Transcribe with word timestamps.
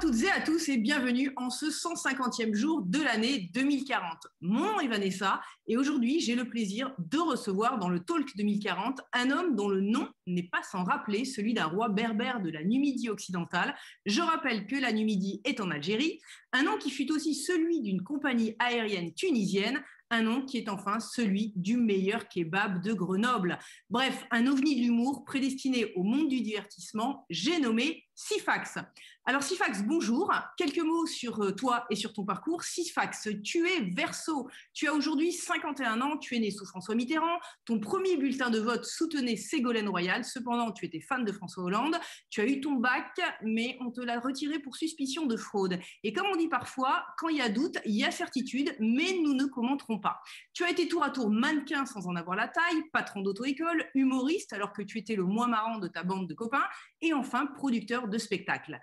toutes 0.00 0.22
et 0.22 0.30
à 0.30 0.40
tous 0.40 0.70
et 0.70 0.78
bienvenue 0.78 1.30
en 1.36 1.50
ce 1.50 1.66
150e 1.66 2.54
jour 2.54 2.82
de 2.86 3.02
l'année 3.02 3.50
2040. 3.52 4.28
Mon 4.40 4.60
nom 4.60 4.80
est 4.80 4.88
Vanessa 4.88 5.42
et 5.66 5.76
aujourd'hui 5.76 6.20
j'ai 6.20 6.34
le 6.34 6.48
plaisir 6.48 6.94
de 6.96 7.18
recevoir 7.18 7.78
dans 7.78 7.90
le 7.90 8.00
Talk 8.00 8.34
2040 8.34 9.02
un 9.12 9.30
homme 9.30 9.56
dont 9.56 9.68
le 9.68 9.82
nom 9.82 10.08
n'est 10.26 10.48
pas 10.50 10.62
sans 10.62 10.84
rappeler 10.84 11.26
celui 11.26 11.52
d'un 11.52 11.66
roi 11.66 11.90
berbère 11.90 12.40
de 12.40 12.48
la 12.48 12.64
Numidie 12.64 13.10
occidentale. 13.10 13.76
Je 14.06 14.22
rappelle 14.22 14.66
que 14.66 14.76
la 14.76 14.90
Numidie 14.90 15.42
est 15.44 15.60
en 15.60 15.70
Algérie, 15.70 16.18
un 16.54 16.62
nom 16.62 16.78
qui 16.78 16.88
fut 16.88 17.12
aussi 17.12 17.34
celui 17.34 17.82
d'une 17.82 18.02
compagnie 18.02 18.56
aérienne 18.58 19.12
tunisienne, 19.12 19.82
un 20.10 20.22
nom 20.22 20.44
qui 20.44 20.58
est 20.58 20.68
enfin 20.68 20.98
celui 21.00 21.52
du 21.54 21.76
meilleur 21.76 22.28
kebab 22.28 22.82
de 22.82 22.92
Grenoble. 22.92 23.58
Bref, 23.88 24.26
un 24.30 24.46
ovni 24.46 24.76
de 24.76 24.82
l'humour 24.82 25.24
prédestiné 25.24 25.92
au 25.94 26.02
monde 26.02 26.28
du 26.28 26.40
divertissement, 26.40 27.24
j'ai 27.30 27.60
nommé 27.60 28.04
Sifax. 28.14 28.78
Alors 29.24 29.42
Sifax, 29.42 29.82
bonjour. 29.84 30.32
Quelques 30.56 30.80
mots 30.80 31.06
sur 31.06 31.40
euh, 31.42 31.52
toi 31.52 31.86
et 31.88 31.94
sur 31.94 32.12
ton 32.12 32.24
parcours. 32.24 32.64
Sifax, 32.64 33.28
tu 33.44 33.66
es 33.66 33.80
verso. 33.94 34.48
Tu 34.74 34.88
as 34.88 34.92
aujourd'hui 34.92 35.32
51 35.32 36.00
ans, 36.00 36.18
tu 36.18 36.36
es 36.36 36.40
né 36.40 36.50
sous 36.50 36.66
François 36.66 36.94
Mitterrand. 36.94 37.38
Ton 37.64 37.78
premier 37.78 38.16
bulletin 38.16 38.50
de 38.50 38.58
vote 38.58 38.84
soutenait 38.84 39.36
Ségolène 39.36 39.88
Royal. 39.88 40.24
Cependant, 40.24 40.72
tu 40.72 40.84
étais 40.84 41.00
fan 41.00 41.24
de 41.24 41.32
François 41.32 41.64
Hollande. 41.64 41.96
Tu 42.28 42.40
as 42.40 42.46
eu 42.46 42.60
ton 42.60 42.72
bac, 42.72 43.20
mais 43.42 43.78
on 43.80 43.90
te 43.90 44.00
l'a 44.00 44.20
retiré 44.20 44.58
pour 44.58 44.76
suspicion 44.76 45.26
de 45.26 45.36
fraude. 45.36 45.78
Et 46.02 46.12
comme 46.12 46.26
on 46.32 46.36
dit 46.36 46.48
parfois, 46.48 47.04
quand 47.18 47.28
il 47.28 47.36
y 47.36 47.42
a 47.42 47.48
doute, 47.48 47.78
il 47.86 47.94
y 47.94 48.04
a 48.04 48.10
certitude, 48.10 48.74
mais 48.80 49.18
nous 49.22 49.34
ne 49.34 49.44
commenterons 49.44 49.99
Tu 50.52 50.64
as 50.64 50.70
été 50.70 50.88
tour 50.88 51.02
à 51.02 51.10
tour 51.10 51.30
mannequin 51.30 51.86
sans 51.86 52.06
en 52.06 52.16
avoir 52.16 52.36
la 52.36 52.48
taille, 52.48 52.82
patron 52.92 53.20
d'auto-école, 53.20 53.86
humoriste 53.94 54.52
alors 54.52 54.72
que 54.72 54.82
tu 54.82 54.98
étais 54.98 55.16
le 55.16 55.24
moins 55.24 55.48
marrant 55.48 55.78
de 55.78 55.88
ta 55.88 56.02
bande 56.02 56.28
de 56.28 56.34
copains, 56.34 56.66
et 57.00 57.12
enfin 57.12 57.46
producteur 57.46 58.08
de 58.08 58.18
spectacle. 58.18 58.80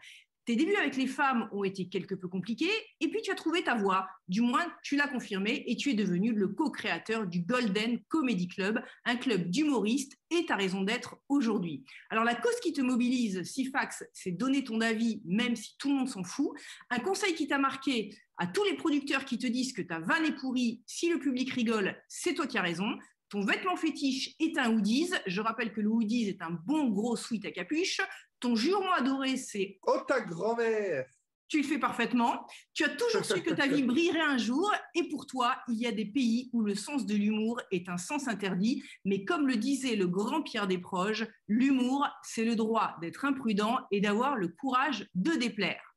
Tes 0.48 0.56
débuts 0.56 0.78
avec 0.78 0.96
les 0.96 1.08
femmes 1.08 1.50
ont 1.52 1.66
été 1.66 1.90
quelque 1.90 2.16
peu 2.16 2.30
compliqués, 2.30 2.72
et 3.02 3.10
puis 3.10 3.22
tu 3.22 3.32
as 3.32 3.36
trouvé 3.36 3.66
ta 3.66 3.76
voie. 3.76 4.08
Du 4.30 4.40
moins, 4.40 4.66
tu 4.82 4.96
l'as 4.96 5.10
confirmé, 5.10 5.66
et 5.68 5.76
tu 5.76 5.90
es 5.90 5.94
devenu 5.94 6.32
le 6.32 6.48
co-créateur 6.48 7.28
du 7.28 7.42
Golden 7.42 8.00
Comedy 8.08 8.48
Club, 8.48 8.82
un 9.04 9.18
club 9.18 9.50
d'humoristes, 9.50 10.18
et 10.30 10.46
ta 10.46 10.56
raison 10.56 10.84
d'être 10.84 11.18
aujourd'hui. 11.28 11.84
Alors 12.10 12.24
la 12.24 12.34
cause 12.34 12.58
qui 12.62 12.72
te 12.72 12.80
mobilise, 12.80 13.44
Sifax, 13.44 14.06
c'est 14.14 14.32
donner 14.32 14.64
ton 14.64 14.80
avis, 14.80 15.22
même 15.26 15.58
si 15.58 15.76
tout 15.78 15.90
le 15.90 15.96
monde 15.96 16.08
s'en 16.08 16.24
fout. 16.24 16.52
Un 16.90 17.00
conseil 17.00 17.36
qui 17.36 17.50
t'a 17.50 17.58
marqué 17.58 18.16
à 18.38 18.48
tous 18.48 18.64
les 18.64 18.76
producteurs 18.76 19.26
qui 19.26 19.38
te 19.38 19.48
disent 19.48 19.74
que 19.74 19.82
ta 19.82 20.00
vanne 20.00 20.26
est 20.26 20.36
pourrie, 20.36 20.84
si 20.86 21.10
le 21.10 21.20
public 21.20 21.52
rigole, 21.52 21.96
c'est 22.08 22.34
toi 22.34 22.48
qui 22.48 22.58
as 22.58 22.62
raison. 22.62 22.98
Ton 23.30 23.42
vêtement 23.42 23.76
fétiche 23.76 24.36
est 24.40 24.58
un 24.58 24.72
hoodies. 24.72 25.12
Je 25.26 25.42
rappelle 25.42 25.74
que 25.74 25.82
le 25.82 25.90
hoodies 25.90 26.30
est 26.30 26.42
un 26.42 26.52
bon 26.52 26.88
gros 26.90 27.16
sweat 27.16 27.46
à 27.46 27.52
capuche. 27.52 28.00
Ton 28.40 28.56
jurement 28.56 28.94
adoré, 28.94 29.38
c'est 29.38 29.80
Oh 29.86 30.00
ta 30.08 30.22
grand-mère 30.22 31.06
tu 31.48 31.62
le 31.62 31.64
fais 31.64 31.80
parfaitement. 31.80 32.46
Tu 32.74 32.84
as 32.84 32.90
toujours 32.90 33.24
su 33.24 33.42
que 33.42 33.54
ta 33.54 33.68
vie 33.68 33.84
brillerait 33.84 34.20
un 34.20 34.38
jour. 34.38 34.72
Et 34.96 35.08
pour 35.10 35.26
toi, 35.26 35.58
il 35.68 35.76
y 35.76 35.88
a 35.88 35.92
des 35.92 36.06
pays 36.06 36.50
où 36.54 36.62
le 36.62 36.76
sens 36.76 37.06
de 37.06 37.16
l'humour 37.16 37.62
est 37.72 37.90
un 37.90 37.98
sens 37.98 38.28
interdit. 38.28 38.84
Mais 39.06 39.24
comme 39.24 39.48
le 39.48 39.56
disait 39.56 39.96
le 39.96 40.08
grand 40.08 40.42
Pierre 40.42 40.68
Desproges, 40.68 41.28
l'humour, 41.48 42.08
c'est 42.24 42.46
le 42.46 42.56
droit 42.56 42.96
d'être 43.02 43.26
imprudent 43.26 43.80
et 43.92 44.02
d'avoir 44.02 44.36
le 44.36 44.50
courage 44.50 45.08
de 45.16 45.32
déplaire. 45.32 45.97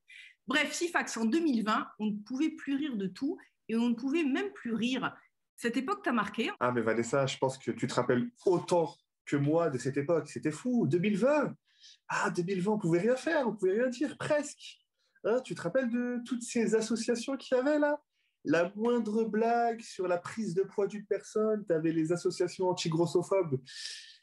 Bref, 0.51 0.73
Sifax, 0.73 1.17
en 1.17 1.27
2020, 1.27 1.87
on 2.01 2.07
ne 2.07 2.17
pouvait 2.27 2.51
plus 2.51 2.75
rire 2.75 2.97
de 2.97 3.07
tout 3.07 3.39
et 3.69 3.77
on 3.77 3.91
ne 3.91 3.95
pouvait 3.95 4.25
même 4.25 4.51
plus 4.53 4.75
rire. 4.75 5.17
Cette 5.57 5.77
époque 5.77 6.03
t'a 6.03 6.11
marqué 6.11 6.51
Ah, 6.59 6.73
mais 6.73 6.81
Vanessa, 6.81 7.25
je 7.25 7.39
pense 7.39 7.57
que 7.57 7.71
tu 7.71 7.87
te 7.87 7.95
rappelles 7.95 8.29
autant 8.45 8.93
que 9.27 9.37
moi 9.37 9.71
de 9.71 9.79
cette 9.79 9.97
époque. 9.97 10.29
C'était 10.29 10.51
fou. 10.51 10.89
2020 10.89 11.55
Ah, 12.09 12.31
2020, 12.31 12.73
on 12.73 12.79
pouvait 12.81 12.99
rien 12.99 13.15
faire, 13.15 13.47
on 13.47 13.55
pouvait 13.55 13.81
rien 13.81 13.91
dire, 13.91 14.19
presque. 14.19 14.81
Hein, 15.23 15.37
tu 15.45 15.55
te 15.55 15.63
rappelles 15.63 15.89
de 15.89 16.19
toutes 16.27 16.43
ces 16.43 16.75
associations 16.75 17.37
qu'il 17.37 17.57
y 17.57 17.61
avait 17.61 17.79
là? 17.79 18.03
La 18.45 18.73
moindre 18.75 19.23
blague 19.23 19.81
sur 19.83 20.09
la 20.09 20.19
prise 20.19 20.55
de 20.55 20.65
poids 20.65 20.89
d'une 20.89 21.07
personne, 21.07 21.65
tu 21.65 21.73
avais 21.73 21.93
les 21.93 22.11
associations 22.11 22.71
anti-grossophobes 22.71 23.61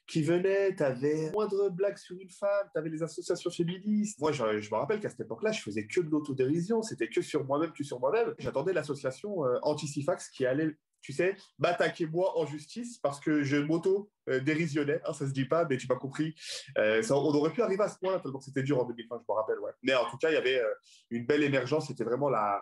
qui 0.07 0.21
venaient, 0.23 0.75
tu 0.75 0.83
avais 0.83 1.31
moindre 1.31 1.69
blague 1.69 1.97
sur 1.97 2.17
une 2.19 2.29
femme, 2.29 2.67
tu 2.73 2.79
avais 2.79 2.89
les 2.89 3.03
associations 3.03 3.51
féministes. 3.51 4.19
Moi, 4.19 4.31
je, 4.31 4.43
me 4.43 4.75
rappelle 4.75 4.99
qu'à 4.99 5.09
cette 5.09 5.19
époque-là, 5.21 5.51
je 5.51 5.61
faisais 5.61 5.85
que 5.85 5.99
de 5.99 6.09
l'autodérision, 6.09 6.81
c'était 6.81 7.09
que 7.09 7.21
sur 7.21 7.45
moi-même, 7.45 7.73
que 7.73 7.83
sur 7.83 7.99
moi-même. 7.99 8.33
J'attendais 8.39 8.73
l'association 8.73 9.45
euh, 9.45 9.59
anti-Sifax 9.63 10.29
qui 10.29 10.45
allait 10.45 10.77
tu 11.01 11.13
sais, 11.13 11.35
m'attaquer 11.59 12.05
moi 12.05 12.37
en 12.37 12.45
justice 12.45 12.99
parce 12.99 13.19
que 13.19 13.43
je 13.43 13.57
m'auto-dérisionnais. 13.57 14.99
Hein, 15.05 15.13
ça 15.13 15.25
se 15.25 15.31
dit 15.31 15.45
pas, 15.45 15.65
mais 15.69 15.77
tu 15.77 15.87
m'as 15.87 15.95
compris. 15.95 16.35
Euh, 16.77 17.01
on 17.09 17.33
aurait 17.33 17.51
pu 17.51 17.61
arriver 17.61 17.83
à 17.83 17.87
ce 17.87 17.97
point-là, 17.99 18.19
tellement 18.19 18.41
c'était 18.41 18.63
dur 18.63 18.79
en 18.79 18.85
2020, 18.85 19.19
je 19.19 19.31
me 19.31 19.35
rappelle. 19.35 19.57
Mais 19.83 19.95
en 19.95 20.09
tout 20.09 20.17
cas, 20.17 20.29
il 20.29 20.33
y 20.33 20.37
avait 20.37 20.59
euh, 20.59 20.73
une 21.09 21.25
belle 21.25 21.43
émergence. 21.43 21.87
C'était 21.87 22.03
vraiment 22.03 22.29
la, 22.29 22.61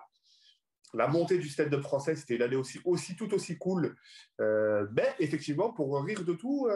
la 0.93 1.07
montée 1.07 1.37
du 1.37 1.49
stand-up 1.49 1.81
français. 1.81 2.15
C'était 2.15 2.35
une 2.35 2.43
année 2.43 2.55
aussi, 2.55 2.79
aussi 2.85 3.15
tout 3.15 3.33
aussi 3.33 3.57
cool. 3.57 3.95
Euh, 4.41 4.85
mais 4.95 5.15
effectivement, 5.19 5.73
pour 5.73 6.03
rire 6.03 6.23
de 6.23 6.33
tout, 6.33 6.67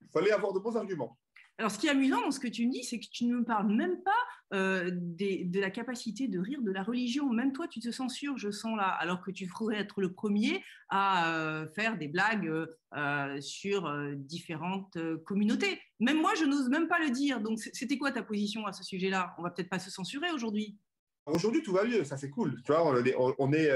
il 0.00 0.08
fallait 0.10 0.32
avoir 0.32 0.52
de 0.52 0.58
bons 0.58 0.76
arguments. 0.76 1.18
Alors, 1.58 1.72
ce 1.72 1.78
qui 1.78 1.88
est 1.88 1.90
amusant 1.90 2.20
dans 2.20 2.30
ce 2.30 2.38
que 2.38 2.46
tu 2.46 2.66
me 2.68 2.72
dis, 2.72 2.84
c'est 2.84 3.00
que 3.00 3.06
tu 3.10 3.24
ne 3.24 3.38
me 3.38 3.44
parles 3.44 3.66
même 3.74 4.00
pas 4.04 4.54
euh, 4.54 4.90
de 4.92 5.60
la 5.60 5.70
capacité 5.70 6.28
de 6.28 6.38
rire 6.38 6.62
de 6.62 6.70
la 6.70 6.84
religion. 6.84 7.28
Même 7.30 7.52
toi, 7.52 7.66
tu 7.66 7.80
te 7.80 7.90
censures, 7.90 8.38
je 8.38 8.52
sens 8.52 8.76
là, 8.76 8.86
alors 8.86 9.20
que 9.20 9.32
tu 9.32 9.48
ferais 9.48 9.76
être 9.76 10.00
le 10.00 10.12
premier 10.12 10.62
à 10.88 11.34
euh, 11.34 11.66
faire 11.74 11.98
des 11.98 12.06
blagues 12.06 12.48
euh, 12.94 13.40
sur 13.40 13.92
différentes 14.14 14.96
communautés. 15.24 15.80
Même 15.98 16.20
moi, 16.20 16.32
je 16.36 16.44
n'ose 16.44 16.68
même 16.68 16.86
pas 16.86 17.00
le 17.00 17.10
dire. 17.10 17.40
Donc, 17.40 17.58
c'était 17.58 17.98
quoi 17.98 18.12
ta 18.12 18.22
position 18.22 18.64
à 18.66 18.72
ce 18.72 18.84
sujet-là? 18.84 19.34
On 19.38 19.42
va 19.42 19.50
peut-être 19.50 19.68
pas 19.68 19.80
se 19.80 19.90
censurer 19.90 20.30
aujourd'hui. 20.30 20.78
Aujourd'hui, 21.26 21.62
tout 21.62 21.72
va 21.72 21.84
mieux, 21.84 22.04
ça 22.04 22.16
c'est 22.16 22.30
cool. 22.30 22.54
Tu 22.64 22.72
vois, 22.72 22.86
on 22.86 23.04
est, 23.04 23.14
on 23.16 23.52
est 23.52 23.70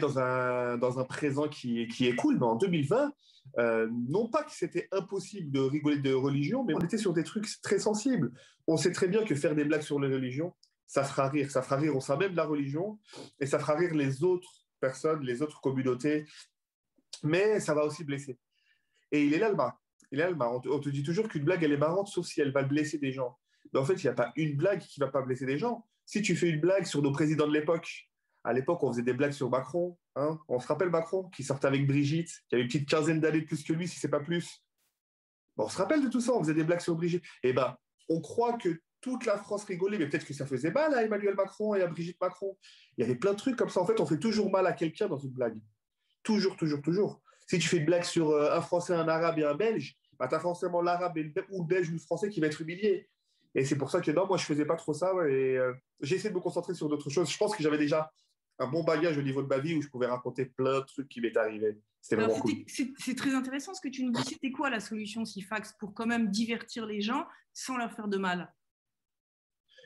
dans 0.00 0.18
un, 0.18 0.78
dans 0.78 0.98
un 0.98 1.04
présent 1.04 1.48
qui, 1.48 1.86
qui 1.88 2.06
est 2.06 2.14
cool, 2.14 2.38
mais 2.38 2.46
en 2.46 2.56
2020, 2.56 3.12
euh, 3.58 3.88
non 4.08 4.28
pas 4.28 4.42
que 4.42 4.52
c'était 4.52 4.88
impossible 4.92 5.50
de 5.50 5.60
rigoler 5.60 5.98
de 5.98 6.12
religion, 6.12 6.64
mais 6.64 6.74
on 6.74 6.80
était 6.80 6.98
sur 6.98 7.12
des 7.12 7.24
trucs 7.24 7.46
très 7.62 7.78
sensibles. 7.78 8.32
On 8.66 8.76
sait 8.76 8.92
très 8.92 9.08
bien 9.08 9.24
que 9.24 9.34
faire 9.34 9.54
des 9.54 9.64
blagues 9.64 9.82
sur 9.82 10.00
les 10.00 10.12
religions, 10.12 10.54
ça 10.86 11.04
fera 11.04 11.28
rire. 11.28 11.50
Ça 11.50 11.62
fera 11.62 11.76
rire 11.76 11.96
au 11.96 12.00
sein 12.00 12.16
même 12.16 12.32
de 12.32 12.36
la 12.36 12.44
religion 12.44 12.98
et 13.40 13.46
ça 13.46 13.58
fera 13.58 13.74
rire 13.74 13.94
les 13.94 14.22
autres 14.24 14.66
personnes, 14.80 15.22
les 15.22 15.42
autres 15.42 15.60
communautés, 15.60 16.26
mais 17.22 17.60
ça 17.60 17.74
va 17.74 17.84
aussi 17.84 18.04
blesser. 18.04 18.38
Et 19.12 19.24
il 19.24 19.34
est 19.34 19.38
là 19.38 19.48
le 19.48 19.56
bas. 19.56 19.78
Il 20.12 20.20
est 20.20 20.22
là 20.22 20.30
le. 20.30 20.36
On, 20.38 20.60
te, 20.60 20.68
on 20.68 20.78
te 20.78 20.88
dit 20.88 21.02
toujours 21.02 21.28
qu'une 21.28 21.44
blague, 21.44 21.62
elle 21.62 21.72
est 21.72 21.78
marrante, 21.78 22.08
sauf 22.08 22.26
si 22.26 22.40
elle 22.40 22.52
va 22.52 22.62
blesser 22.62 22.98
des 22.98 23.12
gens. 23.12 23.38
Mais 23.72 23.80
en 23.80 23.84
fait, 23.84 23.94
il 23.94 24.06
n'y 24.06 24.10
a 24.10 24.14
pas 24.14 24.32
une 24.36 24.56
blague 24.56 24.80
qui 24.80 25.00
ne 25.00 25.06
va 25.06 25.10
pas 25.10 25.22
blesser 25.22 25.46
des 25.46 25.58
gens. 25.58 25.84
Si 26.04 26.22
tu 26.22 26.36
fais 26.36 26.48
une 26.48 26.60
blague 26.60 26.84
sur 26.84 27.02
nos 27.02 27.10
présidents 27.10 27.48
de 27.48 27.52
l'époque, 27.52 28.05
à 28.46 28.52
l'époque, 28.52 28.80
on 28.84 28.92
faisait 28.92 29.02
des 29.02 29.12
blagues 29.12 29.32
sur 29.32 29.50
Macron. 29.50 29.98
Hein. 30.14 30.38
On 30.46 30.60
se 30.60 30.68
rappelle 30.68 30.88
Macron, 30.88 31.28
qui 31.30 31.42
sortait 31.42 31.66
avec 31.66 31.84
Brigitte, 31.84 32.30
qui 32.48 32.54
avait 32.54 32.62
une 32.62 32.68
petite 32.68 32.88
quinzaine 32.88 33.18
d'années 33.18 33.40
de 33.40 33.44
plus 33.46 33.64
que 33.64 33.72
lui, 33.72 33.88
si 33.88 33.98
c'est 33.98 34.08
pas 34.08 34.20
plus. 34.20 34.62
on 35.56 35.68
se 35.68 35.76
rappelle 35.76 36.00
de 36.00 36.08
tout 36.08 36.20
ça, 36.20 36.32
on 36.32 36.38
faisait 36.38 36.54
des 36.54 36.62
blagues 36.62 36.80
sur 36.80 36.94
Brigitte. 36.94 37.24
Eh 37.42 37.52
ben, 37.52 37.76
on 38.08 38.20
croit 38.20 38.52
que 38.52 38.80
toute 39.00 39.26
la 39.26 39.36
France 39.36 39.64
rigolait, 39.64 39.98
mais 39.98 40.08
peut-être 40.08 40.24
que 40.24 40.32
ça 40.32 40.46
faisait 40.46 40.70
mal 40.70 40.94
à 40.94 41.02
Emmanuel 41.02 41.34
Macron 41.34 41.74
et 41.74 41.82
à 41.82 41.88
Brigitte 41.88 42.20
Macron. 42.20 42.56
Il 42.96 43.00
y 43.00 43.04
avait 43.04 43.16
plein 43.16 43.32
de 43.32 43.36
trucs 43.36 43.56
comme 43.56 43.68
ça. 43.68 43.80
En 43.80 43.86
fait, 43.86 43.98
on 43.98 44.06
fait 44.06 44.20
toujours 44.20 44.48
mal 44.48 44.64
à 44.68 44.72
quelqu'un 44.72 45.08
dans 45.08 45.18
une 45.18 45.32
blague. 45.32 45.58
Toujours, 46.22 46.56
toujours, 46.56 46.80
toujours. 46.82 47.20
Si 47.48 47.58
tu 47.58 47.66
fais 47.66 47.78
une 47.78 47.84
blague 47.84 48.04
sur 48.04 48.30
euh, 48.30 48.56
un 48.56 48.60
Français, 48.60 48.94
un 48.94 49.08
Arabe 49.08 49.40
et 49.40 49.44
un 49.44 49.56
Belge, 49.56 49.96
bah, 50.20 50.28
tu 50.28 50.36
as 50.36 50.40
forcément 50.40 50.82
l'Arabe 50.82 51.18
ou 51.50 51.62
le 51.62 51.66
Belge 51.66 51.88
ou 51.88 51.94
le 51.94 51.98
Français 51.98 52.28
qui 52.28 52.38
va 52.38 52.46
être 52.46 52.60
humilié. 52.60 53.08
Et 53.56 53.64
c'est 53.64 53.76
pour 53.76 53.90
ça 53.90 54.00
que 54.00 54.12
non, 54.12 54.24
moi, 54.28 54.36
je 54.36 54.44
faisais 54.44 54.66
pas 54.66 54.76
trop 54.76 54.94
ça. 54.94 55.10
et 55.28 55.58
euh, 55.58 55.72
j'ai 56.00 56.14
essayé 56.14 56.30
de 56.30 56.34
me 56.36 56.40
concentrer 56.40 56.74
sur 56.74 56.88
d'autres 56.88 57.10
choses. 57.10 57.28
Je 57.28 57.36
pense 57.36 57.56
que 57.56 57.62
j'avais 57.62 57.78
déjà 57.78 58.12
un 58.58 58.66
bon 58.68 58.84
bagage 58.84 59.18
au 59.18 59.22
niveau 59.22 59.42
de 59.42 59.48
ma 59.48 59.58
vie 59.58 59.74
où 59.74 59.82
je 59.82 59.88
pouvais 59.88 60.06
raconter 60.06 60.46
plein 60.46 60.80
de 60.80 60.84
trucs 60.84 61.08
qui 61.08 61.20
m'étaient 61.20 61.38
arrivés. 61.38 61.78
C'est 62.00 63.16
très 63.16 63.34
intéressant 63.34 63.74
ce 63.74 63.80
que 63.80 63.88
tu 63.88 64.04
nous 64.04 64.12
dis. 64.12 64.22
C'était 64.22 64.50
quoi 64.50 64.70
la 64.70 64.80
solution 64.80 65.24
Sifax 65.24 65.74
pour 65.78 65.92
quand 65.92 66.06
même 66.06 66.30
divertir 66.30 66.86
les 66.86 67.00
gens 67.00 67.26
sans 67.52 67.76
leur 67.76 67.92
faire 67.92 68.08
de 68.08 68.16
mal? 68.16 68.52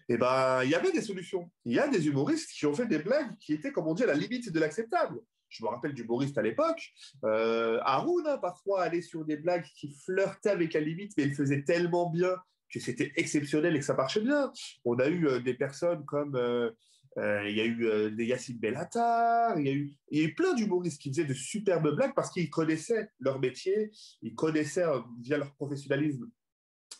Eh 0.08 0.16
ben, 0.16 0.62
il 0.64 0.70
y 0.70 0.74
avait 0.74 0.92
des 0.92 1.02
solutions. 1.02 1.50
Il 1.64 1.72
y 1.72 1.78
a 1.78 1.88
des 1.88 2.08
humoristes 2.08 2.50
qui 2.50 2.66
ont 2.66 2.74
fait 2.74 2.86
des 2.86 2.98
blagues 2.98 3.36
qui 3.38 3.52
étaient, 3.52 3.70
comme 3.70 3.86
on 3.86 3.94
dit, 3.94 4.02
à 4.02 4.06
la 4.06 4.14
limite 4.14 4.52
de 4.52 4.58
l'acceptable. 4.58 5.20
Je 5.48 5.64
me 5.64 5.68
rappelle 5.68 5.94
d'humoristes 5.94 6.36
à 6.36 6.42
l'époque. 6.42 6.92
Euh, 7.24 7.78
Haroun, 7.82 8.26
hein, 8.26 8.38
parfois, 8.38 8.82
allait 8.82 9.02
sur 9.02 9.24
des 9.24 9.36
blagues 9.36 9.64
qui 9.76 9.92
flirtaient 9.92 10.50
avec 10.50 10.72
la 10.74 10.80
limite, 10.80 11.12
mais 11.16 11.24
il 11.24 11.34
faisait 11.34 11.62
tellement 11.62 12.10
bien 12.10 12.36
que 12.72 12.80
c'était 12.80 13.12
exceptionnel 13.16 13.76
et 13.76 13.80
que 13.80 13.84
ça 13.84 13.94
marchait 13.94 14.20
bien. 14.20 14.52
On 14.84 14.98
a 14.98 15.08
eu 15.08 15.26
euh, 15.26 15.40
des 15.40 15.54
personnes 15.54 16.04
comme 16.04 16.36
euh, 16.36 16.70
il 17.16 17.56
y 17.56 17.60
a 17.60 17.64
eu 17.64 17.86
euh, 17.86 18.10
des 18.10 18.26
Yacine 18.26 18.58
Bellatar, 18.58 19.58
il 19.58 19.66
y, 19.66 19.70
a 19.70 19.72
eu, 19.72 19.92
il 20.10 20.20
y 20.20 20.24
a 20.24 20.28
eu 20.28 20.34
plein 20.34 20.54
d'humoristes 20.54 21.00
qui 21.00 21.10
faisaient 21.10 21.24
de 21.24 21.34
superbes 21.34 21.94
blagues 21.94 22.14
parce 22.14 22.30
qu'ils 22.30 22.50
connaissaient 22.50 23.10
leur 23.18 23.40
métier, 23.40 23.90
ils 24.22 24.34
connaissaient 24.34 24.84
euh, 24.84 25.00
via 25.20 25.38
leur 25.38 25.52
professionnalisme 25.54 26.30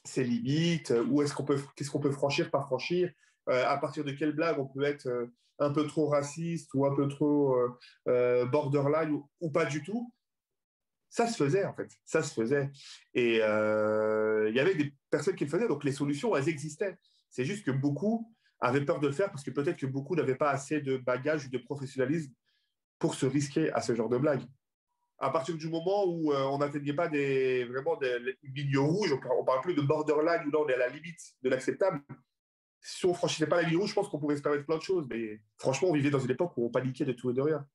ses 0.05 0.25
limites, 0.25 0.93
où 1.09 1.21
est-ce 1.23 1.35
qu'on 1.35 1.45
peut, 1.45 1.61
qu'est-ce 1.77 1.91
qu'on 1.91 2.01
peut 2.01 2.11
franchir, 2.11 2.51
pas 2.51 2.62
franchir, 2.62 3.12
à 3.47 3.77
partir 3.77 4.03
de 4.03 4.12
quelle 4.12 4.33
blague 4.33 4.59
on 4.59 4.65
peut 4.65 4.85
être 4.85 5.29
un 5.59 5.71
peu 5.71 5.87
trop 5.87 6.07
raciste 6.07 6.73
ou 6.73 6.87
un 6.87 6.95
peu 6.95 7.06
trop 7.06 7.55
borderline 8.06 9.21
ou, 9.41 9.51
pas 9.51 9.67
du 9.67 9.83
tout. 9.83 10.11
Ça 11.11 11.27
se 11.27 11.37
faisait, 11.37 11.65
en 11.65 11.75
fait. 11.75 11.91
Ça 12.05 12.23
se 12.23 12.33
faisait. 12.33 12.71
Et 13.15 13.41
euh, 13.43 14.49
il 14.49 14.55
y 14.55 14.61
avait 14.61 14.77
des 14.77 14.95
personnes 15.11 15.35
qui 15.35 15.45
le 15.45 15.51
faisaient, 15.51 15.69
donc 15.69 15.83
les 15.83 15.93
solutions, 15.93 16.35
elles 16.37 16.49
existaient. 16.49 16.97
C'est 17.29 17.45
juste 17.45 17.67
que 17.67 17.73
beaucoup 17.73 18.33
avaient 18.61 18.85
peur 18.85 19.01
de 19.01 19.07
le 19.07 19.12
faire 19.12 19.31
parce 19.31 19.43
que 19.43 19.51
peut-être 19.51 19.79
que 19.79 19.87
beaucoup 19.87 20.15
n'avaient 20.15 20.35
pas 20.35 20.51
assez 20.51 20.81
de 20.81 20.97
bagages 20.97 21.47
ou 21.47 21.51
de 21.51 21.59
professionnalisme 21.59 22.33
pour 22.99 23.15
se 23.15 23.27
risquer 23.27 23.73
à 23.73 23.81
ce 23.81 23.95
genre 23.95 24.09
de 24.09 24.19
blague. 24.19 24.43
À 25.19 25.31
partir 25.31 25.57
du 25.57 25.69
moment 25.69 26.07
où 26.07 26.33
euh, 26.33 26.43
on 26.45 26.59
n'atteignait 26.59 26.95
pas 26.95 27.09
vraiment 27.09 27.97
des 27.97 28.19
lignes 28.43 28.79
rouges, 28.79 29.12
on 29.12 29.41
ne 29.41 29.47
parle 29.47 29.61
plus 29.62 29.75
de 29.75 29.83
borderline 29.83 30.47
où 30.47 30.51
là 30.51 30.59
on 30.61 30.69
est 30.69 30.75
à 30.75 30.79
la 30.79 30.89
limite 30.89 31.21
de 31.43 31.51
l'acceptable. 31.51 32.01
Si 32.83 33.05
on 33.05 33.11
ne 33.11 33.15
franchissait 33.15 33.47
pas 33.47 33.61
la 33.61 33.69
ligne 33.69 33.79
rouge, 33.79 33.91
je 33.91 33.95
pense 33.95 34.09
qu'on 34.09 34.19
pouvait 34.19 34.37
se 34.37 34.43
permettre 34.43 34.65
plein 34.65 34.79
de 34.79 34.83
choses. 34.83 35.06
Mais 35.11 35.43
franchement, 35.59 35.89
on 35.91 35.93
vivait 35.93 36.11
dans 36.11 36.21
une 36.21 36.31
époque 36.31 36.53
où 36.56 36.65
on 36.65 36.71
paniquait 36.71 37.05
de 37.05 37.13
tout 37.13 37.31
et 37.31 37.35
de 37.35 37.43
rien. 37.43 37.67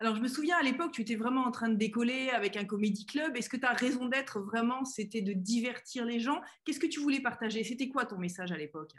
Alors, 0.00 0.14
je 0.14 0.20
me 0.20 0.28
souviens 0.28 0.56
à 0.58 0.62
l'époque, 0.62 0.92
tu 0.92 1.02
étais 1.02 1.16
vraiment 1.16 1.44
en 1.44 1.50
train 1.50 1.68
de 1.68 1.76
décoller 1.76 2.30
avec 2.30 2.56
un 2.56 2.64
comédie 2.64 3.06
club. 3.06 3.36
Est-ce 3.36 3.48
que 3.48 3.56
ta 3.56 3.72
raison 3.72 4.06
d'être 4.06 4.40
vraiment, 4.40 4.84
c'était 4.84 5.22
de 5.22 5.32
divertir 5.32 6.04
les 6.04 6.20
gens? 6.20 6.40
Qu'est-ce 6.64 6.78
que 6.78 6.86
tu 6.86 7.00
voulais 7.00 7.20
partager? 7.20 7.64
C'était 7.64 7.88
quoi 7.88 8.04
ton 8.06 8.18
message 8.18 8.52
à 8.52 8.56
l'époque? 8.56 8.92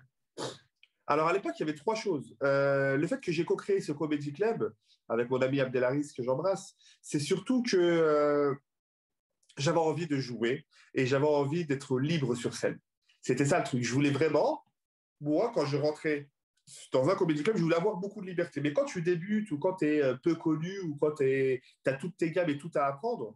Alors, 1.09 1.27
à 1.27 1.33
l'époque, 1.33 1.53
il 1.57 1.61
y 1.61 1.63
avait 1.63 1.75
trois 1.75 1.95
choses. 1.95 2.37
Euh, 2.43 2.95
le 2.95 3.07
fait 3.07 3.19
que 3.19 3.31
j'ai 3.31 3.43
co-créé 3.43 3.81
ce 3.81 3.91
comédie 3.91 4.31
club 4.31 4.71
avec 5.09 5.27
mon 5.31 5.41
ami 5.41 5.59
Abdelaris, 5.59 6.13
que 6.15 6.21
j'embrasse, 6.21 6.75
c'est 7.01 7.19
surtout 7.19 7.63
que 7.63 7.77
euh, 7.77 8.53
j'avais 9.57 9.79
envie 9.79 10.05
de 10.05 10.17
jouer 10.17 10.67
et 10.93 11.07
j'avais 11.07 11.25
envie 11.25 11.65
d'être 11.65 11.99
libre 11.99 12.35
sur 12.35 12.53
scène. 12.53 12.79
C'était 13.21 13.45
ça 13.45 13.57
le 13.57 13.65
truc. 13.65 13.83
Je 13.83 13.91
voulais 13.91 14.11
vraiment, 14.11 14.63
moi, 15.19 15.51
quand 15.55 15.65
je 15.65 15.77
rentrais 15.77 16.29
dans 16.93 17.09
un 17.09 17.15
comédie 17.15 17.41
club, 17.41 17.57
je 17.57 17.63
voulais 17.63 17.75
avoir 17.75 17.97
beaucoup 17.97 18.21
de 18.21 18.27
liberté. 18.27 18.61
Mais 18.61 18.71
quand 18.71 18.85
tu 18.85 19.01
débutes 19.01 19.49
ou 19.49 19.57
quand 19.57 19.77
tu 19.77 19.87
es 19.87 20.03
euh, 20.03 20.15
peu 20.15 20.35
connu 20.35 20.79
ou 20.81 20.95
quand 20.95 21.15
tu 21.15 21.59
as 21.87 21.93
toutes 21.93 22.17
tes 22.17 22.29
gammes 22.29 22.51
et 22.51 22.59
tout 22.59 22.71
à 22.75 22.85
apprendre, 22.85 23.35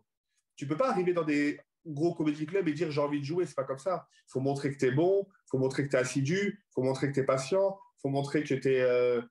tu 0.56 0.68
peux 0.68 0.78
pas 0.78 0.92
arriver 0.92 1.14
dans 1.14 1.24
des 1.24 1.60
gros 1.86 2.14
comédie 2.14 2.46
clubs 2.46 2.68
et 2.68 2.74
dire 2.74 2.92
j'ai 2.92 3.02
envie 3.02 3.20
de 3.20 3.26
jouer. 3.26 3.46
C'est 3.46 3.56
pas 3.56 3.64
comme 3.64 3.80
ça. 3.80 4.08
Il 4.28 4.32
faut 4.32 4.40
montrer 4.40 4.72
que 4.72 4.78
tu 4.78 4.86
es 4.86 4.92
bon, 4.92 5.28
faut 5.50 5.58
montrer 5.58 5.84
que 5.84 5.90
tu 5.90 5.96
es 5.96 6.00
assidu, 6.00 6.64
faut 6.74 6.84
montrer 6.84 7.10
que 7.10 7.14
tu 7.14 7.20
es 7.20 7.26
patient, 7.26 7.78
faut 8.02 8.10
montrer 8.10 8.44
que 8.44 8.54
tu 8.54 8.70
es 8.70 8.82
euh, 8.82 9.22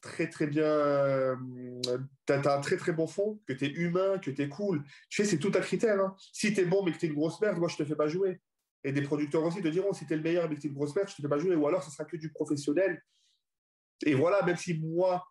très 0.00 0.28
très 0.28 0.46
bien, 0.46 0.64
euh, 0.64 1.36
tu 2.26 2.32
as, 2.32 2.56
un 2.56 2.60
très 2.60 2.76
très 2.76 2.92
bon 2.92 3.06
fond, 3.06 3.40
que 3.46 3.52
tu 3.52 3.66
es 3.66 3.70
humain, 3.70 4.18
que 4.18 4.30
tu 4.30 4.42
es 4.42 4.48
cool. 4.48 4.84
Tu 5.08 5.22
sais, 5.22 5.28
c'est 5.28 5.38
tout 5.38 5.52
un 5.54 5.60
critère. 5.60 6.00
Hein. 6.00 6.14
Si 6.32 6.52
tu 6.52 6.60
es 6.60 6.64
bon 6.64 6.84
mais 6.84 6.92
que 6.92 6.98
tu 6.98 7.06
es 7.06 7.08
une 7.08 7.14
grosse 7.14 7.40
merde, 7.40 7.58
moi 7.58 7.68
je 7.68 7.76
te 7.76 7.84
fais 7.84 7.96
pas 7.96 8.08
jouer. 8.08 8.40
Et 8.84 8.92
des 8.92 9.02
producteurs 9.02 9.42
aussi 9.42 9.60
te 9.60 9.68
diront 9.68 9.92
si 9.92 10.06
tu 10.06 10.12
es 10.12 10.16
le 10.16 10.22
meilleur 10.22 10.48
mais 10.48 10.54
que 10.54 10.60
tu 10.60 10.66
es 10.68 10.70
une 10.70 10.76
grosse 10.76 10.94
merde, 10.94 11.08
je 11.08 11.16
te 11.16 11.22
fais 11.22 11.28
pas 11.28 11.38
jouer. 11.38 11.56
Ou 11.56 11.66
alors 11.66 11.82
ce 11.82 11.90
sera 11.90 12.04
que 12.04 12.16
du 12.16 12.30
professionnel 12.30 13.02
et 14.06 14.14
voilà, 14.14 14.42
même 14.44 14.56
si 14.56 14.74
moi, 14.78 15.26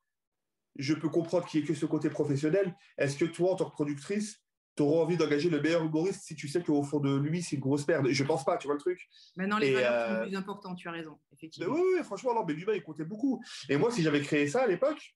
je 0.75 0.93
peux 0.93 1.09
comprendre 1.09 1.47
qu'il 1.47 1.59
n'y 1.59 1.65
ait 1.65 1.67
que 1.67 1.73
ce 1.73 1.85
côté 1.85 2.09
professionnel, 2.09 2.75
est-ce 2.97 3.17
que 3.17 3.25
toi, 3.25 3.53
en 3.53 3.55
tant 3.55 3.69
que 3.69 3.75
productrice, 3.75 4.43
tu 4.77 4.83
auras 4.83 5.03
envie 5.03 5.17
d'engager 5.17 5.49
le 5.49 5.59
meilleur 5.59 5.83
humoriste 5.83 6.21
si 6.23 6.35
tu 6.35 6.47
sais 6.47 6.61
qu'au 6.61 6.83
fond 6.83 6.99
de 6.99 7.17
lui, 7.17 7.41
c'est 7.41 7.55
une 7.55 7.61
grosse 7.61 7.87
merde 7.87 8.07
Je 8.09 8.23
pense 8.23 8.45
pas, 8.45 8.57
tu 8.57 8.67
vois 8.67 8.75
le 8.75 8.79
truc 8.79 9.09
Maintenant, 9.35 9.57
les 9.57 9.73
valeurs 9.73 10.07
sont 10.07 10.13
euh, 10.13 10.25
plus 10.25 10.35
importantes, 10.35 10.77
tu 10.77 10.87
as 10.87 10.91
raison, 10.91 11.17
effectivement. 11.33 11.73
Oui, 11.73 11.81
oui, 11.95 12.03
franchement, 12.03 12.33
non, 12.35 12.45
mais 12.45 12.53
l'humain, 12.53 12.73
il 12.75 12.83
comptait 12.83 13.03
beaucoup. 13.03 13.43
Et 13.67 13.75
moi, 13.75 13.91
si 13.91 14.03
j'avais 14.03 14.21
créé 14.21 14.47
ça 14.47 14.61
à 14.61 14.67
l'époque, 14.67 15.15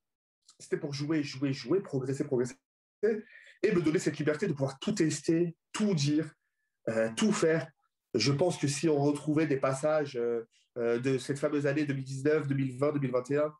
c'était 0.60 0.78
pour 0.78 0.94
jouer, 0.94 1.24
jouer, 1.24 1.54
jouer, 1.54 1.80
progresser, 1.80 2.24
progresser, 2.24 2.56
et 3.64 3.72
me 3.72 3.82
donner 3.82 4.00
cette 4.00 4.18
liberté 4.18 4.48
de 4.48 4.54
pouvoir 4.54 4.80
tout 4.80 4.94
tester, 4.94 5.56
tout 5.72 5.94
dire, 5.94 6.34
euh, 6.90 7.10
tout 7.16 7.32
faire. 7.32 7.70
Je 8.16 8.32
pense 8.32 8.58
que 8.58 8.68
si 8.68 8.90
on 8.90 9.00
retrouvait 9.00 9.48
des 9.48 9.58
passages 9.58 10.20
euh, 10.78 11.00
de 11.00 11.18
cette 11.18 11.38
fameuse 11.38 11.68
année 11.68 11.86
2019, 11.86 12.48
2020, 12.48 12.94
2021. 12.94 13.54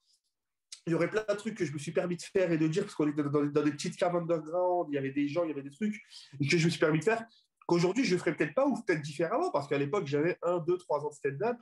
Il 0.88 0.92
y 0.92 0.96
aurait 0.96 1.10
plein 1.10 1.24
de 1.28 1.36
trucs 1.36 1.56
que 1.56 1.66
je 1.66 1.74
me 1.74 1.78
suis 1.78 1.92
permis 1.92 2.18
de 2.18 2.24
faire 2.24 2.52
et 2.52 2.58
de 2.58 2.68
dire, 2.68 2.84
parce 2.84 2.96
qu'on 2.96 3.08
était 3.08 3.24
dans, 3.24 3.44
des 3.44 3.72
petites 3.72 3.98
caves 3.98 4.16
underground, 4.16 4.88
il 4.92 4.96
y 4.96 4.98
avait 4.98 5.12
des 5.12 5.28
gens, 5.28 5.44
il 5.44 5.50
y 5.50 5.52
avait 5.52 5.62
des 5.62 5.70
trucs 5.70 5.94
que 6.40 6.58
je 6.58 6.66
me 6.66 6.70
suis 6.70 6.80
permis 6.80 7.00
de 7.00 7.04
faire, 7.04 7.24
qu'aujourd'hui 7.68 8.04
je 8.04 8.16
ne 8.16 8.20
ferais 8.20 8.36
peut-être 8.36 8.56
pas 8.56 8.66
ou 8.66 8.74
peut-être 8.82 9.02
différemment, 9.02 9.52
parce 9.52 9.68
qu'à 9.68 9.78
l'époque 9.78 10.08
j'avais 10.08 10.38
un, 10.42 10.58
deux, 10.60 10.78
trois 10.78 11.06
ans 11.06 11.10
de 11.10 11.14
stand-up, 11.14 11.58